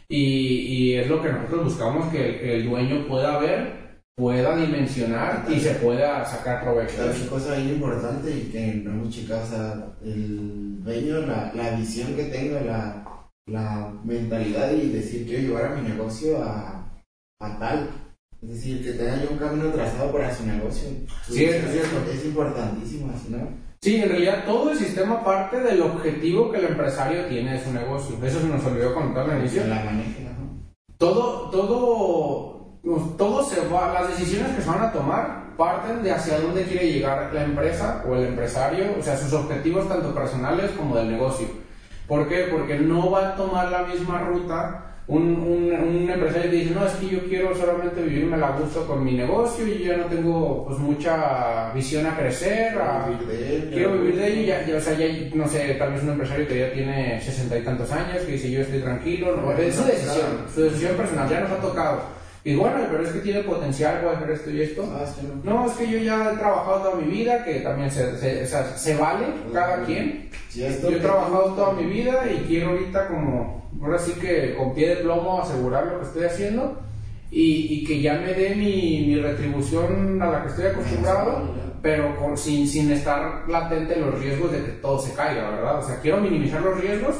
[0.08, 5.74] y, es lo que nosotros buscamos que el, dueño pueda ver, pueda dimensionar y se
[5.74, 6.94] pueda sacar provecho.
[7.02, 11.70] Otra cosa bien importante y que no hemos checado, o sea, el dueño, la, la
[11.76, 13.04] visión que tenga, la,
[13.46, 16.84] la mentalidad y decir quiero llevar a mi negocio a,
[17.40, 17.90] a tal.
[18.42, 20.88] Es decir, que tenga yo un camino trazado para su negocio.
[21.26, 22.10] Sí, es, cierto.
[22.12, 23.65] Es importantísimo, ¿no?
[23.80, 27.72] Sí, en realidad todo el sistema parte del objetivo que el empresario tiene de su
[27.72, 28.16] negocio.
[28.22, 29.66] Eso se nos olvidó contar al inicio.
[29.66, 29.84] La
[30.98, 32.80] Todo, todo,
[33.16, 36.92] todo se va, las decisiones que se van a tomar parten de hacia dónde quiere
[36.92, 41.48] llegar la empresa o el empresario, o sea, sus objetivos tanto personales como del negocio.
[42.06, 42.48] ¿Por qué?
[42.50, 46.84] Porque no va a tomar la misma ruta un, un, un, empresario que dice, no,
[46.84, 50.06] es que yo quiero solamente vivirme a gusto con mi negocio y yo ya no
[50.06, 53.08] tengo pues mucha visión a crecer, a,
[53.72, 56.48] quiero vivir de ello, ya, ya, o sea, ya, no sé, tal vez un empresario
[56.48, 59.84] que ya tiene sesenta y tantos años, que dice, yo estoy tranquilo, no, es su
[59.84, 62.16] decisión, su decisión personal, ya nos ha tocado.
[62.42, 64.88] Y bueno, pero es que tiene potencial para hacer esto y esto.
[64.94, 65.04] Ah,
[65.42, 65.66] no.
[65.66, 69.26] es que yo ya he trabajado toda mi vida, que también se, se, se vale
[69.52, 70.30] cada quien.
[70.54, 74.88] yo he trabajado toda mi vida y quiero ahorita como, ahora sí que con pie
[74.88, 76.76] de plomo asegurar lo que estoy haciendo
[77.30, 82.16] y, y que ya me dé mi, mi, retribución a la que estoy acostumbrado, pero
[82.16, 85.78] con, sin, sin estar latente los riesgos de que todo se caiga, ¿verdad?
[85.78, 87.14] O sea, quiero minimizar los riesgos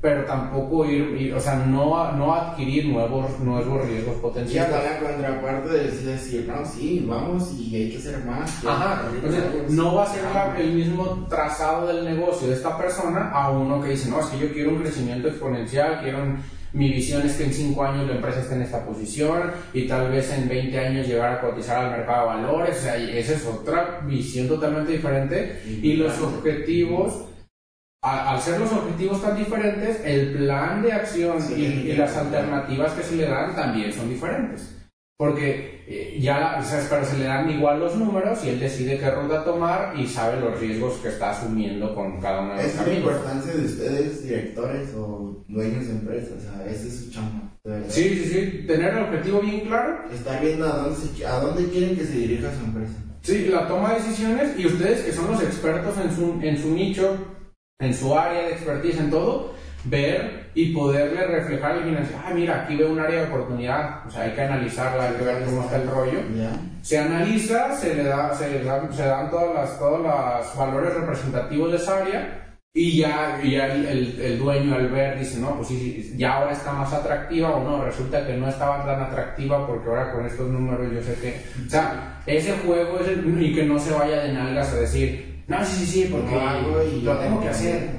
[0.00, 4.70] pero tampoco ir, o sea, no, no adquirir nuevos, nuevos riesgos potenciales.
[4.70, 8.64] Y está la contraparte de decir, no, sí, vamos y hay que hacer más.
[8.64, 10.22] Ajá, entonces no va a ser
[10.58, 14.38] el mismo trazado del negocio de esta persona a uno que dice, no, es que
[14.38, 16.18] yo quiero un crecimiento exponencial, quiero
[16.72, 20.10] mi visión es que en 5 años la empresa esté en esta posición y tal
[20.10, 23.46] vez en 20 años llegar a cotizar al mercado de valores, o sea, esa es
[23.46, 27.24] otra visión totalmente diferente y los objetivos
[28.06, 33.16] al ser los objetivos tan diferentes, el plan de acción y, las alternativas que se
[33.16, 34.72] le dan también son diferentes.
[35.18, 39.44] Porque eh, ya, pero se le dan igual los números y él decide qué ruta
[39.44, 42.92] tomar y sabe los riesgos que está asumiendo con cada uno de los Es la
[42.92, 47.50] importancia de ustedes, directores o dueños de empresas, o sea, ese es su chamba.
[47.88, 50.04] Sí, sí, sí, tener el objetivo bien claro.
[50.12, 52.94] Estar viendo a dónde, a dónde quieren que se dirija su empresa.
[53.22, 56.70] Sí, la toma de decisiones y ustedes que son los expertos en su, en su
[56.70, 57.16] nicho,
[57.78, 62.62] en su área de expertise, en todo, ver y poderle reflejar al financiero, ah, mira,
[62.62, 65.62] aquí veo un área de oportunidad, o sea, hay que analizarla, hay que ver cómo
[65.62, 66.18] está el rollo.
[66.82, 70.94] Se analiza, se le, da, se le dan, se dan todas las, todos los valores
[70.94, 75.68] representativos de esa área y ya, ya el, el, dueño al ver dice, no, pues
[75.68, 79.88] sí, ya ahora está más atractiva o no, resulta que no estaba tan atractiva porque
[79.88, 81.42] ahora con estos números yo sé que...
[81.66, 85.25] O sea, ese juego es el, y que no se vaya de nalgas a decir,
[85.48, 86.34] no, sí, sí, sí, porque
[87.02, 87.90] lo tengo que hacer.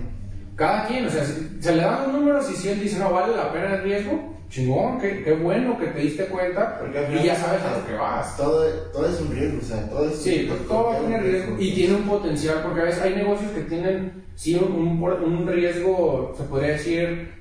[0.56, 3.36] Cada quien, o sea, se le dan los números y si él dice, no, vale
[3.36, 6.82] la pena el riesgo, chingón, qué, qué bueno que te diste cuenta
[7.12, 8.38] y ya sabes a lo que vas.
[8.38, 11.56] Todo, todo es un riesgo, o sea, todo es Sí, todo tiene riesgo.
[11.60, 16.32] y tiene un potencial, porque a veces hay negocios que tienen sí un, un, riesgo,
[16.38, 17.32] se podría decir,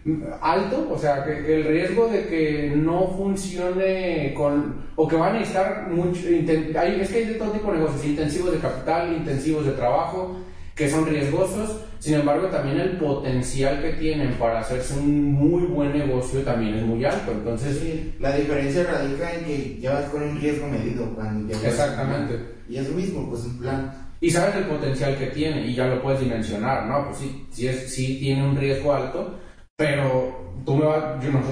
[0.41, 5.43] alto, o sea, que el riesgo de que no funcione con, o que van a
[5.43, 9.67] estar mucho, hay, es que hay de todo tipo de negocios, intensivos de capital, intensivos
[9.67, 10.39] de trabajo,
[10.75, 15.93] que son riesgosos, sin embargo también el potencial que tienen para hacerse un muy buen
[15.93, 17.83] negocio también es muy alto, entonces...
[18.21, 22.39] la diferencia radica en que ya vas con un riesgo medido cuando ya Exactamente.
[22.69, 23.93] y es lo mismo, pues un plan.
[24.21, 27.07] Y sabes el potencial que tiene y ya lo puedes dimensionar, ¿no?
[27.07, 29.41] Pues sí, sí, es, sí tiene un riesgo alto,
[29.75, 30.85] pero tú me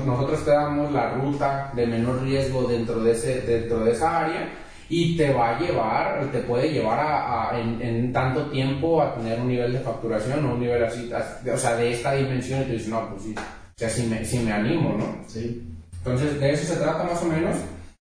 [0.07, 4.49] nosotros te damos la ruta de menor riesgo dentro de, ese, dentro de esa área
[4.89, 9.49] y te va a llevar, te puede llevar a, en, tanto tiempo a tener un
[9.49, 12.89] nivel de facturación o un nivel así, o sea, de esta dimensión y tú dices,
[12.89, 15.25] no, pues sí, o sea, si me, si me animo, ¿no?
[15.27, 15.63] Sí.
[15.99, 17.57] Entonces, de eso se trata más o menos.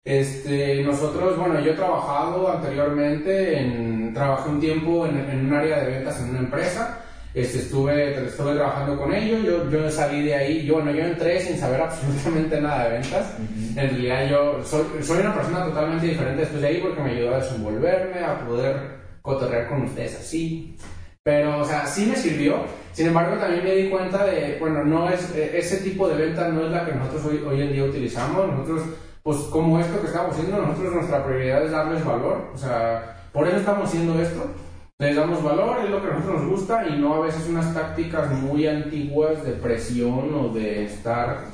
[0.03, 5.81] Este, nosotros, bueno, yo he trabajado anteriormente, en, trabajé un tiempo en, en un área
[5.81, 6.99] de ventas en una empresa,
[7.33, 11.39] este, estuve, estuve trabajando con ellos, yo, yo salí de ahí, yo, bueno, yo entré
[11.39, 13.35] sin saber absolutamente nada de ventas,
[13.75, 17.35] en realidad yo soy, soy una persona totalmente diferente después de ahí porque me ayudó
[17.35, 18.75] a desenvolverme, a poder
[19.21, 20.75] cotorrear con ustedes así,
[21.23, 25.09] pero, o sea, sí me sirvió, sin embargo también me di cuenta de, bueno, no
[25.09, 27.85] es, e, ese tipo de venta no es la que nosotros hoy, hoy en día
[27.85, 28.81] utilizamos, nosotros,
[29.23, 33.47] pues como esto que estamos haciendo, nosotros nuestra prioridad es darles valor, o sea, por
[33.47, 34.51] eso estamos haciendo esto,
[35.01, 37.73] les damos valor, es lo que a nosotros nos gusta y no a veces unas
[37.73, 41.45] tácticas muy antiguas de presión o de estar...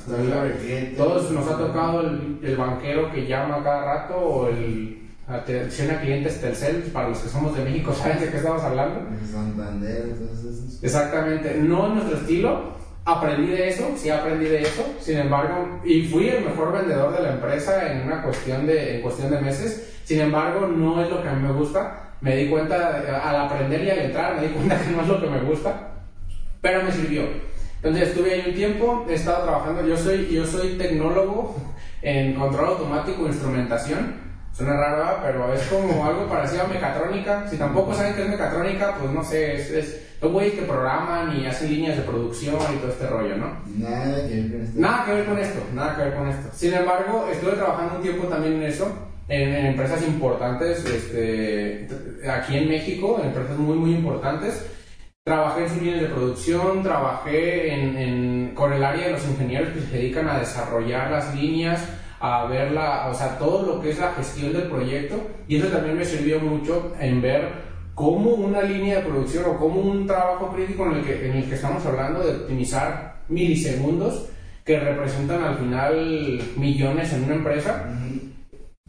[0.97, 6.41] Todos nos ha tocado el, banquero que llama cada rato o el atención a clientes
[6.41, 8.99] Telcel, para los que somos de México, ¿saben de qué estamos hablando?
[9.31, 10.83] Santander, entonces...
[10.83, 12.73] Exactamente, no es nuestro estilo,
[13.05, 17.23] aprendí de eso, sí aprendí de eso, sin embargo, y fui el mejor vendedor de
[17.23, 21.21] la empresa en una cuestión de, en cuestión de meses, sin embargo, no es lo
[21.21, 24.53] que a mí me gusta me di cuenta, al aprender y al entrar, me di
[24.53, 25.91] cuenta que no es lo que me gusta,
[26.61, 27.23] pero me sirvió.
[27.77, 31.55] Entonces estuve ahí un tiempo, he estado trabajando, yo soy, yo soy tecnólogo
[32.01, 34.27] en control automático e instrumentación.
[34.51, 37.47] Suena raro, pero es como algo parecido a mecatrónica.
[37.47, 41.37] Si tampoco saben qué es mecatrónica, pues no sé, es, es los güeyes que programan
[41.37, 43.51] y hacen líneas de producción y todo este rollo, ¿no?
[43.77, 44.79] Nada que ver con esto.
[44.79, 46.49] Nada que ver con esto, nada que ver con esto.
[46.55, 48.91] Sin embargo, estuve trabajando un tiempo también en eso
[49.27, 51.87] en, empresas importantes este,
[52.29, 54.65] aquí en México, en empresas muy, muy importantes.
[55.23, 59.81] Trabajé en sus líneas de producción, trabajé en, con el área de los ingenieros que
[59.81, 61.85] se dedican a desarrollar las líneas,
[62.19, 65.21] a ver la, o sea, todo lo que es la gestión del proyecto.
[65.47, 69.81] Y eso también me sirvió mucho en ver cómo una línea de producción o cómo
[69.81, 74.29] un trabajo crítico en el que, en el que estamos hablando de optimizar milisegundos
[74.63, 77.85] que representan al final millones en una empresa,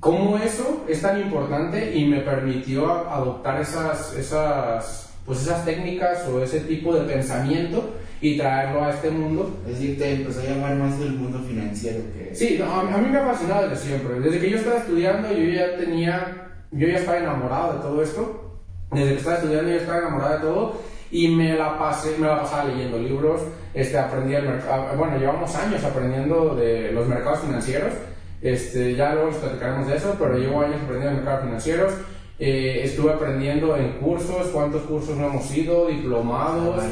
[0.00, 6.42] cómo eso es tan importante y me permitió adoptar esas, esas, pues esas técnicas o
[6.42, 9.58] ese tipo de pensamiento y traerlo a este mundo.
[9.66, 12.34] Es decir, te empezó a llamar más del mundo financiero que...
[12.34, 14.20] Sí, a, mí me ha fascinado desde siempre.
[14.20, 18.60] Desde que yo estaba estudiando, yo ya tenía, yo ya estaba enamorado de todo esto.
[18.90, 20.80] Desde que estaba estudiando, yo estaba enamorado de todo
[21.10, 23.40] y me la pasé, me la pasaba leyendo libros,
[23.72, 27.94] este, aprendí el mercado, bueno, llevamos años aprendiendo de los mercados financieros
[28.40, 31.94] este, ya luego les platicaremos de eso, pero llevo años aprendiendo en mercados financieros.
[32.38, 36.84] Eh, estuve aprendiendo en cursos, cuántos cursos no hemos ido, diplomados.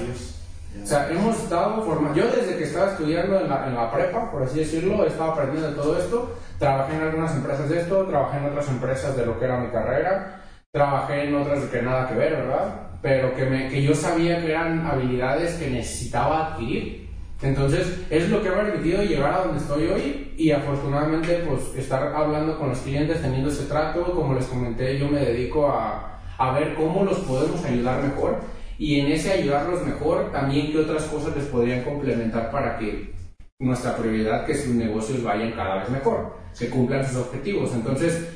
[0.82, 2.18] O sea, hemos estado formando.
[2.18, 5.32] Yo desde que estaba estudiando en la, en la, prepa, por así decirlo, he estado
[5.32, 6.34] aprendiendo de todo esto.
[6.58, 9.68] Trabajé en algunas empresas de esto, trabajé en otras empresas de lo que era mi
[9.68, 12.98] carrera, trabajé en otras que nada que ver, ¿verdad?
[13.02, 17.05] Pero que, me, que yo sabía que eran habilidades que necesitaba adquirir
[17.42, 22.14] entonces, es lo que ha permitido llegar a donde estoy hoy y afortunadamente pues estar
[22.14, 26.52] hablando con los clientes, teniendo ese trato, como les comenté, yo me dedico a, a
[26.52, 28.40] ver cómo los podemos ayudar mejor
[28.78, 33.14] y en ese ayudarlos mejor también qué otras cosas les podrían complementar para que
[33.58, 37.72] nuestra prioridad, que sus negocios vayan cada vez mejor, se cumplan sus objetivos.
[37.74, 38.28] Entonces,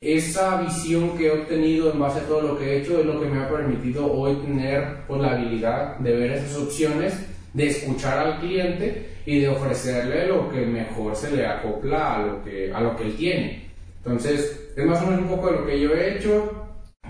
[0.00, 3.20] esa visión que he obtenido en base a todo lo que he hecho es lo
[3.20, 8.18] que me ha permitido hoy tener pues, la habilidad de ver esas opciones de escuchar
[8.18, 12.80] al cliente y de ofrecerle lo que mejor se le acopla a lo que, a
[12.80, 13.64] lo que él tiene.
[13.98, 16.58] Entonces, es más o menos un poco de lo que yo he hecho.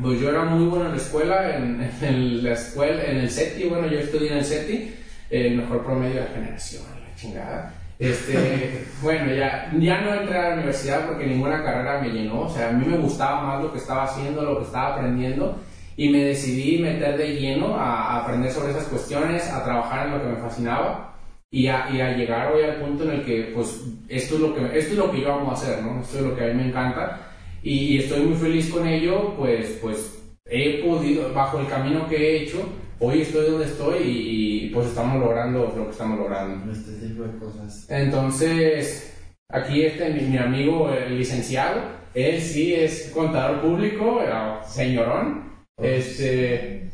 [0.00, 3.64] Pues yo era muy bueno en la escuela, en, en la escuela, en el SETI,
[3.68, 4.94] bueno, yo estudié en el SETI,
[5.30, 7.74] el mejor promedio de la generación, la chingada.
[7.98, 12.50] Este, bueno, ya, ya no entré a la universidad porque ninguna carrera me llenó, o
[12.50, 15.60] sea, a mí me gustaba más lo que estaba haciendo, lo que estaba aprendiendo
[15.96, 20.22] y me decidí meter de lleno a, aprender sobre esas cuestiones, a trabajar en lo
[20.22, 21.16] que me fascinaba
[21.50, 24.54] y a, y a, llegar hoy al punto en el que, pues, esto es, lo
[24.54, 26.00] que, esto es lo que yo amo hacer, ¿no?
[26.00, 29.78] Esto es lo que a mí me encanta y, estoy muy feliz con ello, pues,
[29.80, 34.88] pues, he podido, bajo el camino que he hecho, hoy estoy donde estoy y, pues
[34.88, 36.72] estamos logrando lo que estamos logrando.
[36.72, 37.86] Este tipo de cosas.
[37.90, 39.14] Entonces,
[39.48, 41.82] aquí este, mi, mi amigo, el licenciado,
[42.14, 44.20] él sí es contador público,
[44.66, 46.90] señorón, este,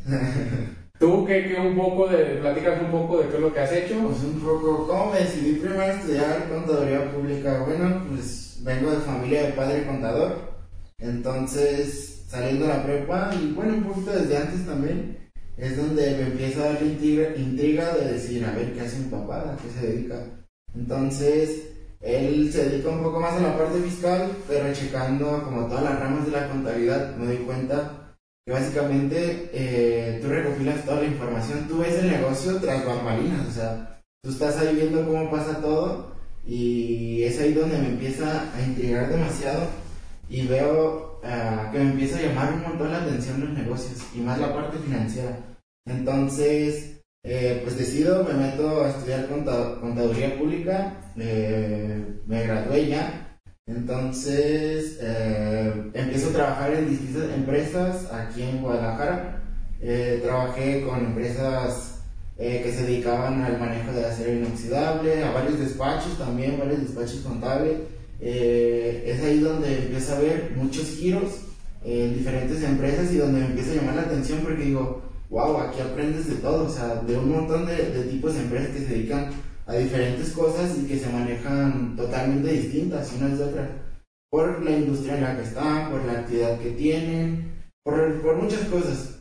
[0.99, 3.99] tú que, un poco de, platicas un poco de qué es lo que has hecho.
[4.07, 7.63] Pues un poco, ¿cómo me decidí primero estudiar contaduría pública?
[7.65, 10.53] Bueno, pues vengo de familia de padre contador,
[10.97, 15.17] entonces saliendo a la prepa y bueno, un poquito desde antes también,
[15.57, 19.09] es donde me empieza a dar la intriga, de decir, a ver, ¿qué hace mi
[19.09, 19.53] papá?
[19.53, 20.23] ¿A qué se dedica?
[20.73, 21.69] Entonces,
[22.01, 25.99] él se dedica un poco más a la parte fiscal, pero checando como todas las
[25.99, 28.08] ramas de la contabilidad, me doy cuenta
[28.47, 34.01] básicamente eh, tú recopilas toda la información, tú ves el negocio tras bambalinas, o sea,
[34.23, 39.09] tú estás ahí viendo cómo pasa todo y es ahí donde me empieza a intrigar
[39.09, 39.67] demasiado
[40.29, 44.19] y veo ah, que me empieza a llamar un montón la atención los negocios y
[44.19, 45.37] más la parte financiera.
[45.85, 53.28] Entonces, eh, pues decido, me meto a estudiar contaduría pública, eh, me gradué ya
[53.69, 59.43] entonces, eh, empiezo a trabajar en distintas empresas aquí en Guadalajara.
[59.79, 62.01] Eh, trabajé con empresas
[62.39, 67.19] eh, que se dedicaban al manejo de acero inoxidable, a varios despachos también, varios despachos
[67.19, 67.77] contables.
[68.19, 71.41] es ahí donde empiezo a ver muchos giros
[71.85, 75.79] en diferentes empresas y donde me empieza a llamar la atención porque digo, wow, aquí
[75.79, 78.93] aprendes de todo, o sea, de un montón de, de tipos de empresas que se
[78.93, 79.29] dedican
[79.69, 83.69] a diferentes cosas y que se manejan totalmente distintas unas de otras.
[84.31, 87.53] Por la industria en la que están, por la actividad que tienen,
[87.83, 89.19] por, por muchas cosas.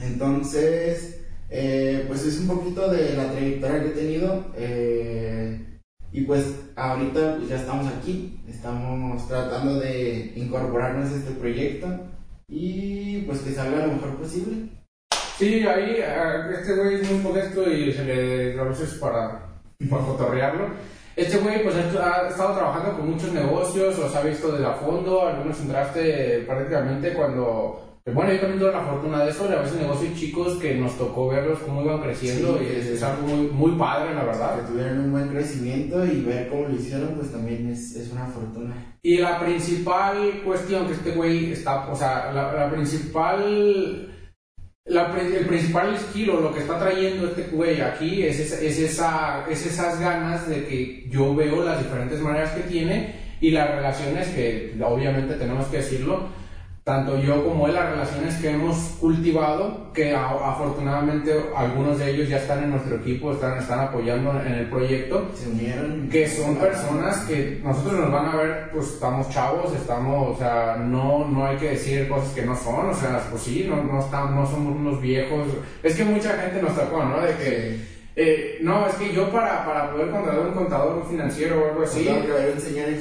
[0.00, 4.44] Entonces, eh, pues es un poquito de la trayectoria que he tenido.
[4.56, 5.80] Eh,
[6.12, 11.86] y pues ahorita pues ya estamos aquí, estamos tratando de incorporarnos a este proyecto
[12.48, 14.68] y pues que salga lo mejor posible.
[15.36, 15.96] Sí, ahí
[16.58, 19.49] este güey es muy modesto y se le es para
[19.88, 20.68] por fotorrearlo.
[21.16, 25.26] Este güey pues ha estado trabajando con muchos negocios, los ha visto desde a fondo,
[25.26, 27.86] algunos entraste prácticamente cuando...
[28.14, 30.96] Bueno, yo también tuve la fortuna de eso, de a veces negocios chicos que nos
[30.96, 34.56] tocó verlos cómo iban creciendo y es, algo muy, muy padre, la verdad.
[34.56, 38.24] Que tuvieron un buen crecimiento y ver cómo lo hicieron, pues también es, es una
[38.26, 38.96] fortuna.
[39.02, 44.09] Y la principal cuestión que este güey está, o sea, la, la principal
[44.90, 50.00] el principal estilo, lo que está trayendo este güey aquí es, es, esa, es esas
[50.00, 55.34] ganas de que yo veo las diferentes maneras que tiene y las relaciones que obviamente
[55.34, 56.28] tenemos que decirlo,
[56.90, 62.38] tanto yo como él, las relaciones que hemos cultivado, que afortunadamente algunos de ellos ya
[62.38, 67.18] están en nuestro equipo, están, están apoyando en el proyecto, se unieron, que son personas
[67.28, 71.58] que nosotros nos van a ver, pues estamos chavos, estamos, o sea, no, no hay
[71.58, 74.74] que decir cosas que no son, o sea, pues sí, no, no, estamos, no somos
[74.74, 75.46] unos viejos,
[75.84, 77.20] es que mucha gente nos tocó, ¿no?
[77.20, 81.62] De que eh, no, es que yo para, para poder contratar un contador, un financiero
[81.62, 82.08] o algo así.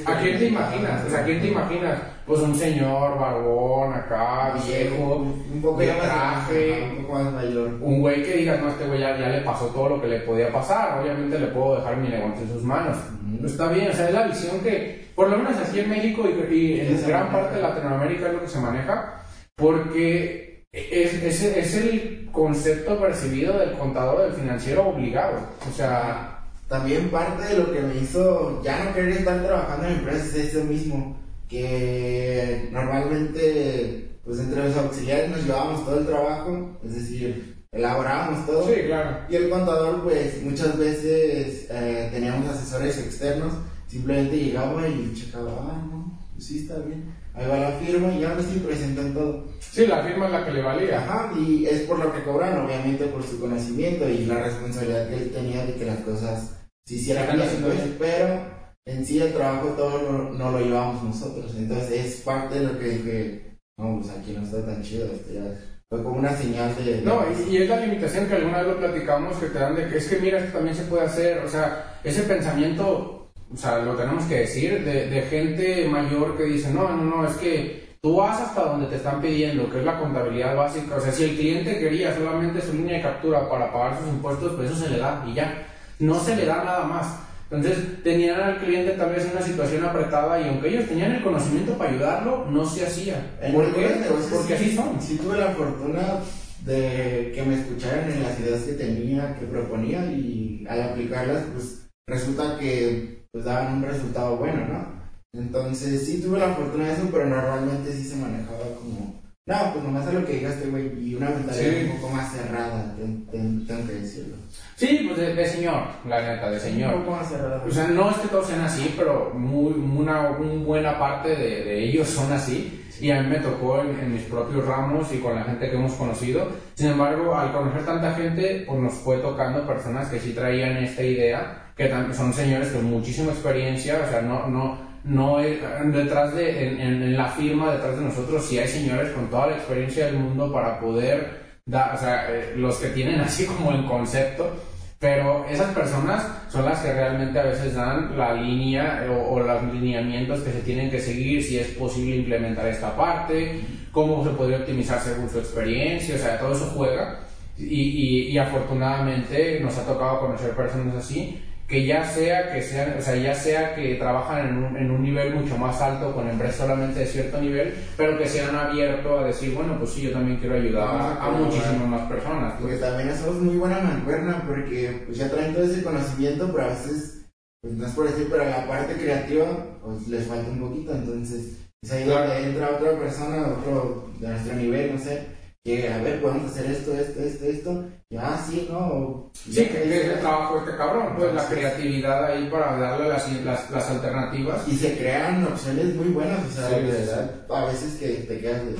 [0.05, 1.05] ¿A quién te imaginas?
[1.05, 1.99] O sea, ¿a quién te imaginas?
[2.27, 7.73] Pues un señor barbón acá, viejo, un poco de traje, un poco más mayor.
[7.81, 10.51] Un güey que digas, no, este güey ya, le pasó todo lo que le podía
[10.51, 11.01] pasar.
[11.01, 12.97] Obviamente le puedo dejar mi negocio en sus manos.
[13.43, 16.79] está bien, o sea, es la visión que, por lo menos aquí en México y,
[16.81, 19.23] en gran parte de Latinoamérica es lo que se maneja,
[19.55, 25.39] porque es, es, es el concepto percibido del contador del financiero obligado.
[25.69, 26.35] O sea...
[26.69, 30.53] También parte de lo que me hizo ya no querer estar trabajando en empresas es
[30.53, 31.17] eso mismo,
[31.49, 38.67] que normalmente pues entre los auxiliares nos llevábamos todo el trabajo, es decir, elaborábamos todo.
[38.67, 39.17] Sí, claro.
[39.27, 43.51] Y el contador pues muchas veces eh, teníamos asesores externos,
[43.87, 48.19] simplemente llegaba y checaba, ah, no, pues sí está bien ahí va la firma y
[48.19, 49.43] ya me estoy presentando todo.
[49.59, 50.99] Sí, la firma es la que le valía.
[50.99, 55.15] Ajá, y es por lo que cobran, obviamente por su conocimiento y la responsabilidad que
[55.15, 58.41] él tenía de que las cosas se hicieran bien, pero
[58.85, 62.85] en sí el trabajo todo no, lo llevamos nosotros, entonces es parte de lo que
[62.85, 65.43] dije, no, pues aquí no está tan chido, esto ya
[65.87, 67.01] fue como una señal de...
[67.03, 69.87] No, y, y es la limitación que alguna vez lo platicamos que te dan de
[69.87, 73.18] que es que mira, esto también se puede hacer, o sea, ese pensamiento,
[73.53, 77.27] o sea, lo tenemos que decir, de, de gente mayor que dice, no, no, no,
[77.27, 81.01] es que tú vas hasta donde te están pidiendo, que es la contabilidad básica, o
[81.01, 84.71] sea, si el cliente quería solamente su línea de captura para pagar sus impuestos, pues
[84.71, 85.65] eso se le da y ya,
[85.99, 87.19] no se le da nada más.
[87.51, 91.23] Entonces tenían al cliente tal vez en una situación apretada y aunque ellos tenían el
[91.23, 93.37] conocimiento para ayudarlo, no se hacía.
[93.51, 93.89] ¿Por qué?
[94.31, 95.01] Porque sí- así son.
[95.01, 96.19] Sí tuve la fortuna
[96.63, 101.87] de que me escucharan en las ideas que tenía, que proponía y al aplicarlas pues
[102.05, 104.99] resulta que pues daban un resultado bueno, ¿no?
[105.33, 109.83] Entonces sí tuve la fortuna de eso, pero normalmente sí se manejaba como, no, pues
[109.83, 111.89] nomás a lo que digaste, güey, y una mentalidad Sí.
[111.91, 114.35] un poco más cerrada, ten- ten- tengo que decirlo.
[114.75, 116.93] Sí, pues de, de señor, la neta, de Un señor.
[116.95, 117.63] poco más cerrada.
[117.67, 121.63] O sea, no es que todos sean así, pero muy, una, un buena parte de,
[121.63, 122.75] de ellos son así.
[123.01, 125.75] Y a mí me tocó en, en mis propios ramos y con la gente que
[125.77, 126.47] hemos conocido.
[126.75, 131.01] Sin embargo, al conocer tanta gente, pues nos fue tocando personas que sí traían esta
[131.03, 135.59] idea, que son señores con muchísima experiencia, o sea, no, no, no es-
[135.93, 139.47] detrás de, en, en- en la firma, detrás de nosotros, sí hay señores con toda
[139.47, 143.71] la experiencia del mundo para poder dar, o sea, eh, los que tienen así como
[143.71, 144.51] el concepto,
[144.99, 149.39] pero esas personas son las que realmente a veces dan la línea eh, o, o
[149.39, 153.61] los lineamientos que se tienen que seguir, si es posible implementar esta parte,
[153.93, 157.21] cómo se podría optimizar según su experiencia, o sea, todo eso juega.
[157.57, 162.95] Y, y, y afortunadamente nos ha tocado conocer personas así que ya sea que sean,
[162.97, 166.27] o sea, ya sea que trabajan en un, en un nivel mucho más alto con
[166.27, 170.01] empresas solamente de cierto nivel, pero que se han abierto a decir, bueno, pues sí,
[170.01, 172.55] yo también quiero ayudar a muchísimas más personas.
[172.59, 176.69] Porque también hacemos muy buena mancuerna porque pues ya traen todo ese conocimiento, pero a
[176.69, 177.25] veces,
[177.61, 179.45] pues no es por decir, pero la parte creativa
[179.83, 182.27] pues les falta un poquito, entonces es ahí Claro.
[182.33, 185.27] donde entra otra persona, otro de nuestro nivel, no sé,
[185.63, 189.29] que a ver, podemos hacer esto, esto, esto, esto, y ah, sí, ¿no?
[189.33, 193.31] Sí, que es el trabajo de este cabrón, pues la creatividad ahí para darle las,
[193.43, 194.67] las, las alternativas.
[194.67, 198.07] Y se crean opciones muy buenas, o sea, Sí, de sí, verdad, a veces que
[198.23, 198.75] te quedas de,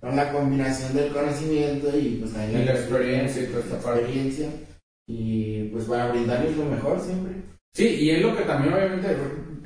[0.00, 4.00] con la combinación del conocimiento y pues ahí Y la experiencia y toda esta parte.
[4.00, 4.48] experiencia,
[5.08, 7.32] y pues para brindarles lo mejor siempre.
[7.74, 9.08] Sí, y es lo que también obviamente,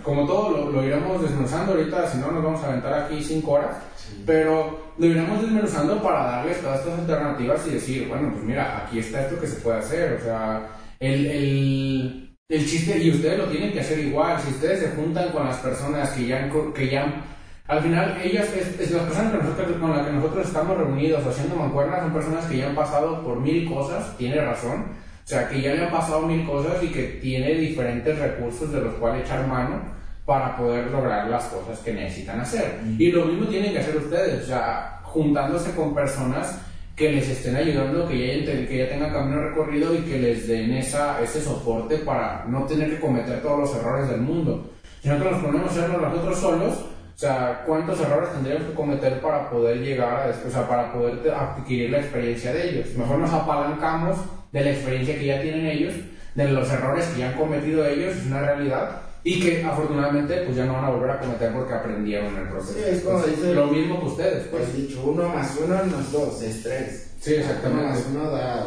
[0.02, 1.72] como todo lo, lo iremos desmenuzando.
[1.72, 3.76] Ahorita, si no nos vamos a aventar aquí cinco horas,
[4.24, 8.98] pero lo iremos desmenuzando para darles todas estas alternativas y decir, bueno, pues mira, aquí
[8.98, 10.68] está esto que se puede hacer, o sea,
[11.00, 15.30] el, el, el chiste, y ustedes lo tienen que hacer igual, si ustedes se juntan
[15.32, 17.22] con las personas que ya, que ya
[17.68, 21.26] al final, ellas, es, es las personas que nosotros, con las que nosotros estamos reunidos
[21.26, 24.84] haciendo mancuernas son personas que ya han pasado por mil cosas, tiene razón,
[25.26, 28.80] o sea, que ya le han pasado mil cosas y que tiene diferentes recursos de
[28.80, 29.82] los cuales echar mano
[30.24, 32.78] para poder lograr las cosas que necesitan hacer.
[32.96, 36.60] Y lo mismo tienen que hacer ustedes, o sea, juntándose con personas
[36.94, 40.72] que les estén ayudando, que ya, que ya tengan camino recorrido y que les den
[40.74, 44.70] esa, ese soporte para no tener que cometer todos los errores del mundo.
[45.02, 46.74] Si nosotros nos ponemos a hacerlo nosotros solos,
[47.16, 51.34] o sea, ¿cuántos errores tendríamos que cometer para poder llegar a, o sea, para poder
[51.34, 52.94] adquirir la experiencia de ellos?
[52.94, 54.18] Mejor nos apalancamos
[54.52, 55.94] de la experiencia que ya tienen ellos,
[56.34, 60.56] de los errores que ya han cometido ellos, es una realidad, y que afortunadamente pues
[60.56, 62.74] ya no van a volver a cometer porque aprendieron en el proceso.
[62.78, 64.76] Sí, es como Entonces, dice- lo mismo que ustedes, Pues pues.
[64.76, 67.12] dicho, uno más uno no es dos, es tres.
[67.20, 67.82] Sí, exactamente.
[67.82, 68.66] Uno más uno da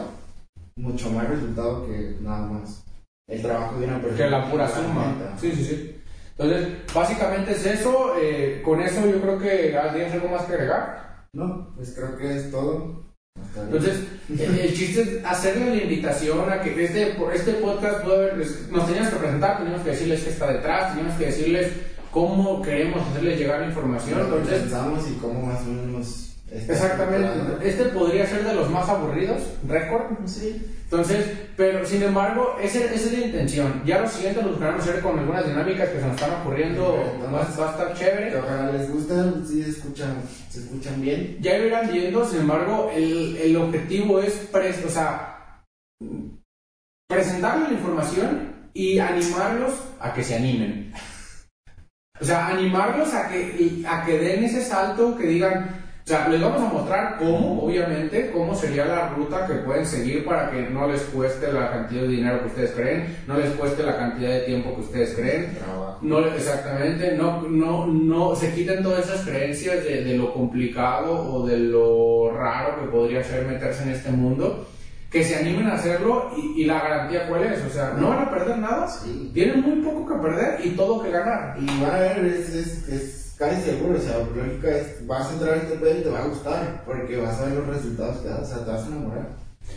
[0.77, 2.83] mucho más resultado que nada más
[3.29, 4.17] el trabajo de una persona.
[4.17, 5.13] que la pura suma.
[5.39, 5.95] Sí, sí, sí.
[6.37, 8.13] Entonces, básicamente es eso.
[8.21, 11.25] eh, con eso yo creo que tienes algo más que agregar.
[11.33, 13.03] No, pues creo que es todo.
[13.61, 18.31] Entonces, el, el chiste es hacerle la invitación a que este, por este podcast puede
[18.31, 21.71] haber- nos teníamos que presentar, teníamos que decirles qué está detrás, teníamos que decirles
[22.11, 24.19] cómo queremos hacerles llegar la información.
[24.21, 26.35] Entonces, pensamos y cómo más o menos.
[26.51, 27.29] exactamente,
[27.69, 30.03] este podría ser de los más aburridos, récord.
[30.25, 30.65] Sí.
[30.91, 33.83] Entonces, pero sin embargo, esa, esa es la intención.
[33.85, 37.25] Ya lo siguiente lo buscaremos hacer con algunas dinámicas que se nos están ocurriendo, Perfecto.
[37.25, 38.29] va, va a estar chévere.
[38.31, 40.15] Que ojalá les gusten, sí se escuchan,
[40.49, 41.37] se escuchan bien.
[41.41, 45.61] Ya irán viendo, sin embargo, el, el objetivo es pres- o sea,
[47.07, 50.91] presentarles la información y animarlos a que se animen.
[52.19, 56.61] O sea, animarlos a que, a que den ese salto, que digan, sea, les vamos
[56.61, 61.01] a mostrar cómo, obviamente, cómo sería la ruta que pueden seguir para que no les
[61.03, 64.73] cueste la cantidad de dinero que ustedes creen, no les cueste la cantidad de tiempo
[64.75, 65.57] que ustedes creen,
[66.01, 71.45] no, exactamente, no, no, no, se quiten todas esas creencias de, de lo complicado o
[71.45, 74.67] de lo raro que podría ser meterse en este mundo,
[75.11, 78.19] que se animen a hacerlo y, y la garantía cuál es, o sea, no van
[78.27, 79.31] a perder nada, Sí.
[79.33, 81.55] tienen muy poco que perder y todo que ganar.
[81.59, 85.29] Y van a ver, es, es, es casi seguro, o sea, la lógica es, vas
[85.29, 87.67] a entrar a este pedo y te va a gustar, porque vas a ver los
[87.67, 89.27] resultados que das, o sea, te vas a enamorar.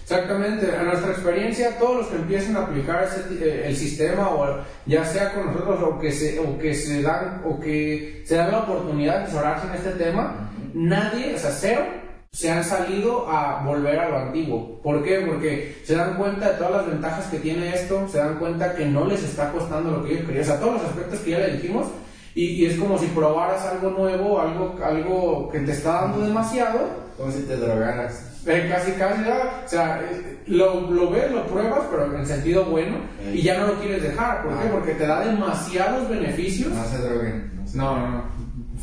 [0.02, 4.58] Exactamente, en nuestra experiencia, todos los que empiecen a aplicar ese, eh, el sistema, o
[4.86, 8.50] ya sea con nosotros, o que se, o que se dan, o que se dan
[8.50, 11.84] la oportunidad de explorarse en este tema, nadie, o sea, cero,
[12.32, 14.80] se han salido a volver a lo antiguo.
[14.82, 15.20] ¿Por qué?
[15.20, 18.86] Porque se dan cuenta de todas las ventajas que tiene esto, se dan cuenta que
[18.86, 21.38] no les está costando lo que ellos querían, o sea, todos los aspectos que ya
[21.38, 21.86] le dijimos,
[22.34, 27.02] y, y es como si probaras algo nuevo, algo, algo que te está dando demasiado.
[27.16, 28.28] Como si te drogaras.
[28.46, 32.64] Eh, casi, casi, ya, o sea, eh, lo, lo ves, lo pruebas, pero en sentido
[32.64, 33.34] bueno, Eh.
[33.36, 34.42] y ya no lo quieres dejar.
[34.42, 34.64] ¿Por qué?
[34.66, 34.70] Ah.
[34.72, 36.72] Porque te da demasiados beneficios.
[36.72, 37.52] No se droguen.
[37.56, 38.24] No, se- No, no, no.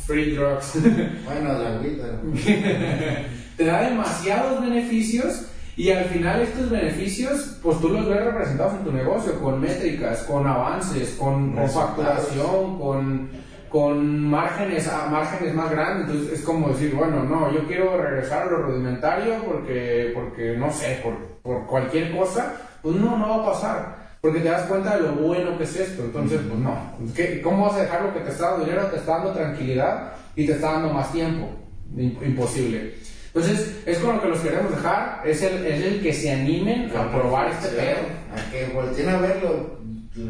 [0.06, 0.78] Free drugs.
[1.26, 2.06] Bueno, la agüita.
[3.56, 5.42] te da demasiados beneficios
[5.82, 10.22] y al final estos beneficios, pues tú los ves representados en tu negocio con métricas,
[10.24, 13.30] con avances, con, facturación, con,
[13.70, 16.08] con márgenes, a márgenes más grandes.
[16.10, 20.70] Entonces es como decir, bueno, no, yo quiero regresar a lo rudimentario porque, porque no
[20.70, 24.00] sé, por, por cualquier cosa, pues no, no va a pasar.
[24.20, 26.02] Porque te das cuenta de lo bueno que es esto.
[26.04, 26.74] Entonces, pues no.
[27.16, 30.12] ¿Qué- ¿Cómo vas a dejar lo que te está dando dinero, te está dando tranquilidad
[30.36, 31.48] y te está dando más tiempo?
[31.96, 32.94] Im- Imposible.
[33.34, 35.22] Entonces, es con lo que los queremos dejar.
[35.24, 37.98] Es el, es el que se animen a probar este pedo.
[38.34, 39.78] A que volteen a verlo.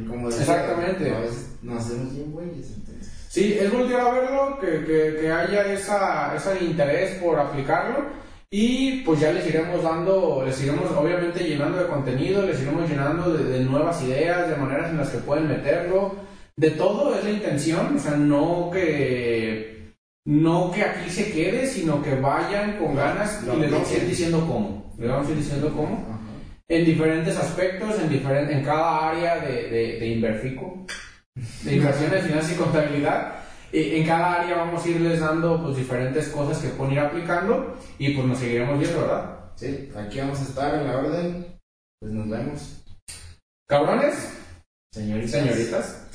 [0.08, 1.12] Como decía, Exactamente.
[1.62, 3.10] Nos hacemos bien güeyes, entonces.
[3.28, 8.20] Sí, es voltear a verlo, que, que, que haya esa, ese interés por aplicarlo
[8.52, 13.32] y pues ya les iremos dando, les iremos obviamente llenando de contenido, les iremos llenando
[13.32, 16.16] de, de nuevas ideas, de maneras en las que pueden meterlo,
[16.56, 19.79] de todo es la intención, o sea, no que,
[20.26, 24.06] no que aquí se quede, sino que vayan con ganas y les vamos a ir
[24.06, 26.18] diciendo cómo, les vamos a ir diciendo cómo Ajá.
[26.68, 30.86] en diferentes aspectos, en, diferen- en cada área de, de, de Inverfico,
[31.62, 33.34] de inversiones, finanzas y contabilidad.
[33.72, 37.76] Eh, En cada área vamos a irles dando pues, diferentes cosas que pueden ir aplicando
[37.98, 39.36] y pues nos seguiremos viendo, ¿verdad?
[39.56, 41.46] Sí, aquí vamos a estar en la orden.
[42.00, 42.82] Pues nos vemos.
[43.68, 44.36] Cabrones,
[44.92, 45.30] Señoritas.
[45.30, 46.06] señoritas.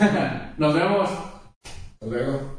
[0.58, 1.10] nos vemos.
[1.10, 2.53] Hasta luego.